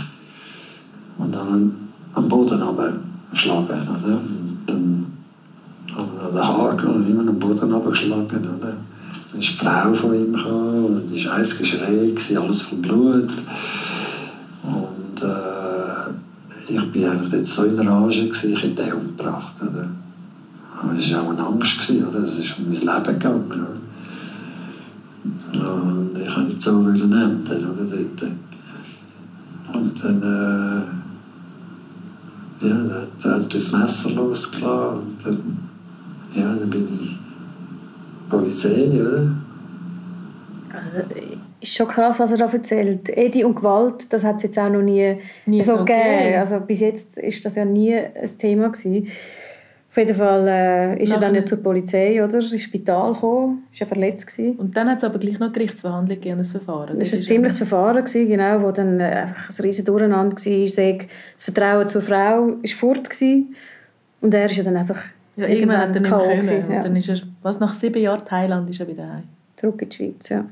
und 1.19 1.35
dann 1.35 1.73
am 2.15 2.29
Boden 2.29 2.63
abschlagen? 2.63 3.81
Und 3.81 4.03
dann 4.03 4.03
habe 4.05 4.11
ich 4.11 4.67
an 5.99 6.09
den 6.17 6.77
genommen 6.77 7.05
und 7.05 7.11
immer 7.11 7.29
am 7.29 7.39
Boden 7.39 7.73
abgeschlagen, 7.73 8.49
oder? 8.59 8.77
Dann 9.31 9.41
ist 9.41 9.51
die 9.51 9.57
Frau 9.57 9.95
von 9.95 10.15
ihm 10.15 10.33
gekommen 10.33 10.85
und 10.87 11.17
es 11.17 11.27
war 11.27 11.35
alles 11.35 11.59
Geschrei, 11.59 12.15
alles 12.37 12.63
voll 12.63 12.79
Blut. 12.79 13.31
Und 14.63 15.23
äh, 15.23 16.11
ich 16.69 16.77
war 16.77 17.13
eigentlich 17.13 17.31
dort 17.31 17.47
so 17.47 17.65
in 17.65 17.79
Rage, 17.79 18.29
gewesen, 18.29 18.53
ich 18.53 18.63
hätte 18.63 18.85
den 18.85 18.93
umgebracht. 18.93 19.55
Oder? 19.61 19.89
Aber 20.81 20.97
Es 20.97 21.13
war 21.13 21.23
auch 21.23 21.31
eine 21.31 21.47
Angst, 21.47 21.87
gewesen, 21.87 22.07
oder? 22.07 22.21
es 22.21 22.39
ist 22.39 22.59
um 22.59 22.67
mein 22.67 22.81
Leben 22.81 23.05
gegangen. 23.05 23.67
Oder? 25.53 25.75
Und 25.75 26.19
ich 26.19 26.29
wollte 26.29 26.49
nicht 26.49 26.63
so 26.63 26.89
enden, 26.89 27.47
oder, 27.47 27.85
dort. 27.85 28.23
Und 29.75 30.03
dann, 30.03 30.23
äh, 30.23 30.81
ja, 32.67 32.77
dann 33.23 33.35
hat 33.35 33.55
das 33.55 33.73
Messer 33.73 34.11
losgelassen 34.13 34.99
und 34.99 35.17
dann, 35.23 35.59
ja, 36.35 36.55
dann 36.55 36.71
bin 36.71 36.89
ich 37.01 37.28
Polizei, 38.29 38.89
oder? 39.01 39.35
Also, 40.75 40.99
ist 41.61 41.75
schon 41.75 41.89
krass, 41.89 42.21
was 42.21 42.31
er 42.33 42.39
da 42.39 42.47
erzählt. 42.47 43.09
Edi 43.17 43.45
und 43.45 43.57
Gewalt, 43.57 44.13
das 44.13 44.23
hat 44.25 44.37
es 44.37 44.45
jetzt 44.45 44.59
auch 44.59 44.71
noch 44.71 44.83
nie, 44.83 45.17
Nie 45.47 45.63
so 45.63 45.79
so 45.79 45.85
gegeben. 45.85 46.19
gegeben. 46.19 46.39
Also, 46.39 46.61
bis 46.61 46.81
jetzt 46.81 47.19
ist 47.19 47.45
das 47.45 47.57
ja 47.57 47.65
nie 47.65 47.95
ein 47.95 48.39
Thema 48.39 48.69
gewesen. 48.69 49.09
Auf 49.91 49.97
jeden 49.97 50.15
Fall 50.15 50.47
äh, 50.47 51.03
ist 51.03 51.13
er 51.13 51.19
dann 51.19 51.35
ja 51.35 51.45
zur 51.45 51.59
Polizei, 51.59 52.23
oder? 52.23 52.39
Ins 52.39 52.63
Spital 52.63 53.15
gekommen, 53.15 53.65
ist 53.73 53.81
ja 53.81 53.87
verletzt 53.87 54.27
gewesen. 54.27 54.57
Und 54.57 54.77
dann 54.77 54.89
hat 54.89 54.99
es 54.99 55.05
aber 55.05 55.19
gleich 55.19 55.39
noch 55.39 55.53
Gerichtsverhandlung 55.53 56.21
gegeben, 56.21 56.39
und 56.39 56.47
ein 56.47 56.51
Verfahren. 56.51 56.99
Das 56.99 57.11
war 57.11 57.19
ein 57.19 57.25
ziemliches 57.27 57.59
Verfahren, 57.59 58.05
gewesen, 58.05 58.29
genau, 58.29 58.63
wo 58.63 58.71
dann 58.71 59.01
äh, 59.01 59.05
einfach 59.05 59.49
ein 59.51 59.63
riesen 59.65 59.85
Durcheinander 59.87 60.37
war. 60.37 61.07
Das 61.35 61.45
Vertrauen 61.45 61.89
zur 61.89 62.03
Frau 62.03 62.47
war 62.49 62.69
fort. 62.79 63.11
Gewesen. 63.11 63.57
Und 64.21 64.35
er 64.35 64.47
ist 64.47 64.57
ja 64.57 64.65
dann 64.65 64.77
einfach 64.77 65.01
Ja, 65.39 65.47
irgendwann 65.47 65.79
hat 65.79 65.95
er 65.95 66.01
nicht 66.01 66.11
gewesen, 66.11 66.49
können. 66.49 66.71
ja. 66.73 66.77
Und 66.79 66.85
dann 66.85 66.97
ist 66.97 67.09
er, 67.09 67.21
was, 67.43 67.61
nach 67.61 67.73
sieben 67.73 68.03
Jahren 68.03 68.25
Thailand 68.25 68.69
ist 68.71 68.81
er 68.81 68.89
wieder 68.89 69.09
heim. 69.09 69.23
zurück 69.55 69.81
in 69.83 69.89
die 69.89 69.97
Schweiz. 69.97 70.29
Ja. 70.31 70.45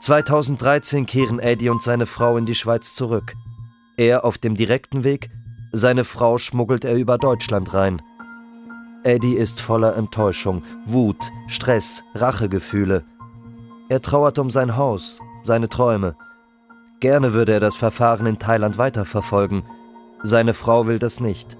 –2013 0.00 1.06
kehren 1.06 1.40
Eddie 1.40 1.70
und 1.70 1.82
seine 1.82 2.06
Frau 2.06 2.36
in 2.36 2.46
die 2.46 2.54
Schweiz 2.54 2.94
zurück. 2.94 3.34
Er 3.96 4.24
auf 4.24 4.38
dem 4.38 4.54
direkten 4.54 5.02
Weg, 5.02 5.30
seine 5.72 6.04
Frau 6.04 6.38
schmuggelt 6.38 6.84
er 6.84 6.94
über 6.94 7.18
Deutschland 7.18 7.74
rein. 7.74 8.00
Eddie 9.02 9.34
ist 9.34 9.60
voller 9.60 9.96
Enttäuschung, 9.96 10.62
Wut, 10.86 11.32
Stress, 11.48 12.04
Rachegefühle. 12.14 13.02
Er 13.88 14.02
trauert 14.02 14.38
um 14.38 14.50
sein 14.50 14.76
Haus, 14.76 15.20
seine 15.44 15.68
Träume. 15.68 16.16
Gerne 17.00 17.32
würde 17.32 17.52
er 17.52 17.60
das 17.60 17.76
Verfahren 17.76 18.26
in 18.26 18.38
Thailand 18.38 18.78
weiterverfolgen. 18.78 19.62
Seine 20.22 20.54
Frau 20.54 20.86
will 20.86 20.98
das 20.98 21.20
nicht 21.20 21.56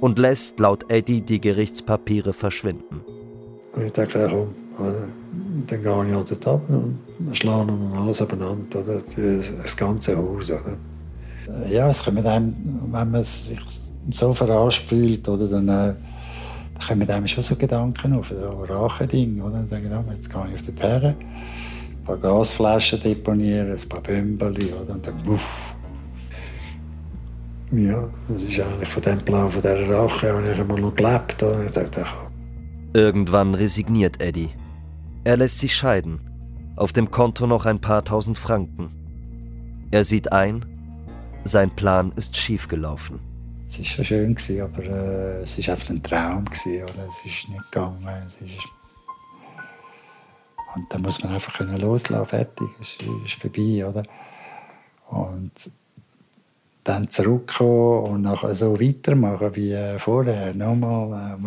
und 0.00 0.18
lässt 0.18 0.60
laut 0.60 0.90
Eddie 0.90 1.22
die 1.22 1.40
Gerichtspapiere 1.40 2.32
verschwinden. 2.32 3.00
Und 3.74 3.86
ich 3.86 3.92
dachte, 3.92 4.28
komm, 4.30 4.48
dann 5.66 5.82
gehe 5.82 6.08
ich 6.08 6.14
also 6.14 6.34
da 6.36 6.60
und 6.68 6.98
schlage 7.32 7.72
und 7.72 7.96
alles 7.96 8.20
abeinander, 8.20 8.80
oder? 8.80 9.00
das 9.00 9.76
ganze 9.76 10.16
Haus. 10.16 10.50
Oder? 10.50 10.76
Ja, 11.70 11.88
es 11.88 12.04
kommt 12.04 12.24
einem, 12.26 12.54
wenn 12.90 13.10
man 13.10 13.24
sich 13.24 13.58
so 14.10 14.34
verarscht 14.34 14.88
fühlt, 14.88 15.28
oder, 15.28 15.46
dann, 15.46 15.68
äh, 15.68 15.70
dann 15.70 15.96
kommen 16.86 17.08
einem 17.08 17.26
schon 17.26 17.42
so 17.44 17.56
Gedanken 17.56 18.14
auf, 18.14 18.28
so 18.28 18.64
Racheding. 18.68 19.40
Oder? 19.40 19.64
Dann 19.68 19.68
denke 19.68 20.04
ich, 20.10 20.16
jetzt 20.16 20.30
gehe 20.30 20.44
ich 20.48 20.54
auf 20.54 20.62
die 20.62 20.72
Terre, 20.72 21.14
ein 22.02 22.04
paar 22.04 22.18
Gasflaschen 22.18 23.00
deponieren, 23.00 23.70
ein 23.70 23.88
paar 23.88 24.00
Bömbeli, 24.00 24.72
oder? 24.72 24.94
und 24.94 25.06
dann 25.06 25.28
uff. 25.28 25.74
Ja, 27.70 28.08
das 28.28 28.42
ist 28.42 28.60
eigentlich 28.60 28.88
von 28.88 29.02
dem 29.02 29.18
Plan, 29.18 29.50
von 29.50 29.62
dieser 29.62 29.88
Rache, 29.88 30.34
habe 30.34 30.52
ich 30.52 30.58
immer 30.58 30.78
noch 30.78 30.94
gelebt. 30.94 31.42
Oder? 31.42 31.64
Ich 31.64 31.70
dachte, 31.70 32.04
Irgendwann 32.92 33.54
resigniert 33.54 34.20
Eddie. 34.20 34.50
Er 35.24 35.38
lässt 35.38 35.60
sich 35.60 35.74
scheiden. 35.74 36.20
Auf 36.76 36.92
dem 36.92 37.10
Konto 37.10 37.46
noch 37.46 37.64
ein 37.64 37.80
paar 37.80 38.04
tausend 38.04 38.36
Franken. 38.36 38.90
Er 39.90 40.04
sieht 40.04 40.32
ein, 40.32 40.66
sein 41.44 41.70
Plan 41.70 42.12
ist 42.16 42.36
schiefgelaufen. 42.36 43.20
Es 43.68 43.78
war 43.78 43.84
schon 43.84 44.04
schön, 44.04 44.36
aber 44.60 44.82
äh, 44.82 45.42
es 45.42 45.56
war 45.56 45.74
einfach 45.74 45.90
ein 45.90 46.02
Traum. 46.02 46.44
Oder? 46.44 47.06
Es 47.08 47.24
ist 47.24 47.48
nicht 47.48 47.70
gegangen. 47.70 48.06
Es 48.26 48.42
ist 48.42 48.50
und 50.74 50.92
da 50.92 50.98
muss 50.98 51.22
man 51.22 51.34
einfach 51.34 51.60
loslassen, 51.60 52.26
fertig, 52.26 52.68
es 52.80 52.96
ist 53.24 53.40
vorbei. 53.40 53.86
Oder? 53.86 54.04
Und 55.08 55.52
dann 56.84 57.10
zurückkommen 57.10 58.06
und 58.06 58.22
nachher 58.22 58.54
so 58.54 58.80
weitermachen 58.80 59.54
wie 59.54 59.72
äh, 59.72 59.98
vorher. 59.98 60.54
Nochmal. 60.54 61.38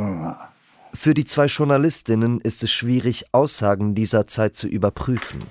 Äh, 0.92 0.96
für 0.96 1.14
die 1.14 1.26
zwei 1.26 1.48
Journalistinnen 1.48 2.40
ist 2.42 2.64
es 2.64 2.72
schwierig, 2.72 3.26
Aussagen 3.34 3.96
dieser 3.96 4.28
Zeit 4.28 4.56
zu 4.56 4.68
überprüfen. 4.68 5.44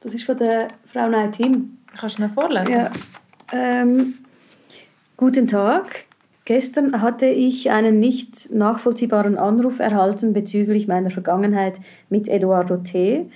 Das 0.00 0.14
ist 0.14 0.24
von 0.24 0.36
der 0.36 0.68
Frau 0.92 1.08
Neitim. 1.08 1.78
Kannst 1.96 2.18
du 2.18 2.22
noch 2.22 2.34
vorlesen? 2.34 2.72
Ja. 2.72 2.90
Ähm, 3.52 4.14
guten 5.16 5.46
Tag. 5.46 6.06
Gestern 6.44 7.00
hatte 7.00 7.26
ich 7.26 7.70
einen 7.70 8.00
nicht 8.00 8.52
nachvollziehbaren 8.52 9.38
Anruf 9.38 9.78
erhalten 9.78 10.32
bezüglich 10.32 10.88
meiner 10.88 11.10
Vergangenheit 11.10 11.80
mit 12.10 12.26
Eduardo 12.28 12.78
T. 12.78 13.26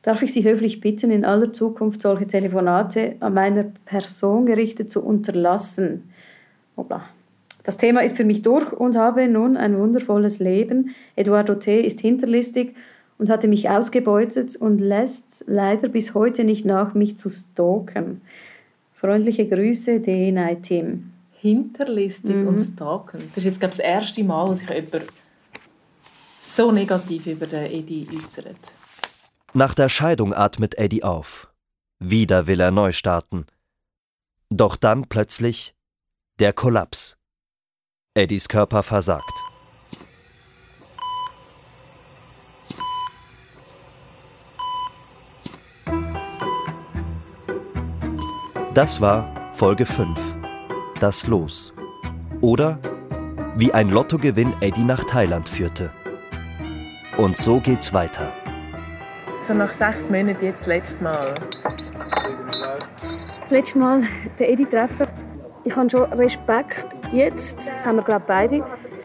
Darf 0.00 0.22
ich 0.22 0.32
Sie 0.32 0.44
höflich 0.44 0.80
bitten, 0.80 1.10
in 1.10 1.26
aller 1.26 1.52
Zukunft 1.52 2.00
solche 2.00 2.26
Telefonate 2.26 3.16
an 3.20 3.34
meiner 3.34 3.64
Person 3.84 4.46
gerichtet 4.46 4.90
zu 4.90 5.04
unterlassen? 5.04 6.04
Hoppla. 6.76 7.04
Das 7.62 7.76
Thema 7.76 8.02
ist 8.02 8.16
für 8.16 8.24
mich 8.24 8.42
durch 8.42 8.72
und 8.72 8.96
habe 8.96 9.28
nun 9.28 9.56
ein 9.56 9.76
wundervolles 9.76 10.38
Leben. 10.38 10.94
Eduardo 11.16 11.56
T. 11.56 11.80
ist 11.80 12.00
hinterlistig 12.00 12.74
und 13.18 13.28
hatte 13.28 13.48
mich 13.48 13.68
ausgebeutet 13.68 14.56
und 14.56 14.80
lässt 14.80 15.44
leider 15.46 15.88
bis 15.88 16.14
heute 16.14 16.44
nicht 16.44 16.64
nach, 16.64 16.94
mich 16.94 17.18
zu 17.18 17.28
stalken. 17.28 18.22
Freundliche 18.94 19.46
Grüße, 19.46 20.00
DNA 20.00 20.54
Tim. 20.62 21.15
Hinterlistig 21.40 22.34
mhm. 22.34 22.48
und 22.48 22.58
stalken. 22.58 23.18
Das 23.28 23.38
ist 23.38 23.44
jetzt, 23.44 23.60
glaube 23.60 23.72
ich, 23.72 23.78
das 23.78 23.86
erste 23.86 24.24
Mal, 24.24 24.48
dass 24.48 24.58
sich 24.58 24.68
jemand 24.68 25.04
so 26.40 26.72
negativ 26.72 27.26
über 27.26 27.46
den 27.46 27.70
Eddie 27.70 28.08
äußert. 28.14 28.56
Nach 29.52 29.74
der 29.74 29.88
Scheidung 29.88 30.34
atmet 30.34 30.78
Eddie 30.78 31.04
auf. 31.04 31.52
Wieder 31.98 32.46
will 32.46 32.60
er 32.60 32.70
neu 32.70 32.92
starten. 32.92 33.46
Doch 34.50 34.76
dann 34.76 35.08
plötzlich 35.08 35.74
der 36.38 36.52
Kollaps. 36.52 37.16
Eddies 38.14 38.48
Körper 38.48 38.82
versagt. 38.82 39.32
Das 48.74 49.00
war 49.00 49.54
Folge 49.54 49.86
5. 49.86 50.45
Das 51.00 51.26
Los. 51.26 51.74
Oder 52.40 52.78
wie 53.56 53.70
ein 53.72 53.90
Lottogewinn 53.90 54.54
Eddie 54.62 54.84
nach 54.84 55.04
Thailand 55.04 55.46
führte. 55.46 55.92
Und 57.18 57.36
so 57.36 57.60
geht's 57.60 57.92
weiter. 57.92 58.32
So 59.42 59.52
nach 59.52 59.72
sechs 59.72 60.08
Monaten 60.08 60.42
jetzt 60.42 60.60
das 60.60 60.66
letzte 60.68 61.04
Mal. 61.04 61.34
Das 63.42 63.50
letzte 63.50 63.78
Mal 63.78 64.02
den 64.38 64.48
Eddie 64.50 64.64
treffen. 64.64 65.06
Ich 65.64 65.76
habe 65.76 65.90
schon 65.90 66.10
Respekt 66.14 66.86
jetzt, 67.12 67.70
das 67.70 67.86
haben 67.86 67.96
wir 67.96 68.02
glaube 68.02 68.24
beide, 68.26 68.64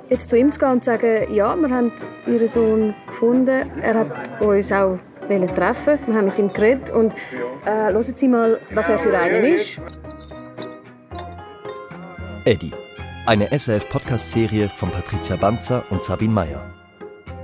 jetzt 0.10 0.30
zu 0.30 0.38
ihm 0.38 0.50
zu 0.50 0.60
gehen 0.60 0.72
und 0.72 0.84
zu 0.86 0.92
sagen, 0.92 1.34
ja, 1.34 1.54
wir 1.58 1.70
haben 1.70 1.92
ihren 2.26 2.48
Sohn 2.48 2.96
gefunden, 3.06 3.70
er 3.82 3.94
hat 3.96 4.42
uns 4.42 4.72
auch 4.72 4.98
treffen 5.56 6.00
wir 6.08 6.16
haben 6.16 6.26
mit 6.26 6.40
ihm 6.40 6.52
geredet 6.52 6.92
und 6.92 7.14
äh, 7.66 7.92
hören 7.92 8.04
Sie 8.04 8.28
mal, 8.28 8.60
was 8.74 8.90
er 8.90 8.98
für 8.98 9.18
einen 9.18 9.46
ist. 9.46 9.80
Eddie, 12.46 12.72
eine 13.28 13.52
SRF-Podcast-Serie 13.52 14.70
von 14.70 14.90
Patricia 14.90 15.36
Banzer 15.36 15.84
und 15.92 16.02
Sabine 16.02 16.34
Meyer. 16.34 16.64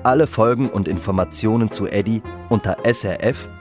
Alle 0.03 0.25
Folgen 0.25 0.69
und 0.69 0.87
Informationen 0.87 1.69
zu 1.71 1.85
Eddie 1.87 2.23
unter 2.49 2.77
srf.ch/eddie. 2.83 3.51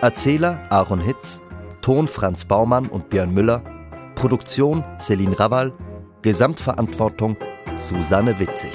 Erzähler 0.00 0.60
Aaron 0.70 1.00
Hitz, 1.00 1.42
Ton 1.82 2.08
Franz 2.08 2.44
Baumann 2.44 2.86
und 2.86 3.10
Björn 3.10 3.34
Müller 3.34 3.62
Produktion 4.14 4.84
Celine 4.98 5.38
Rawal, 5.38 5.72
Gesamtverantwortung 6.22 7.36
Susanne 7.76 8.38
Witzig. 8.40 8.72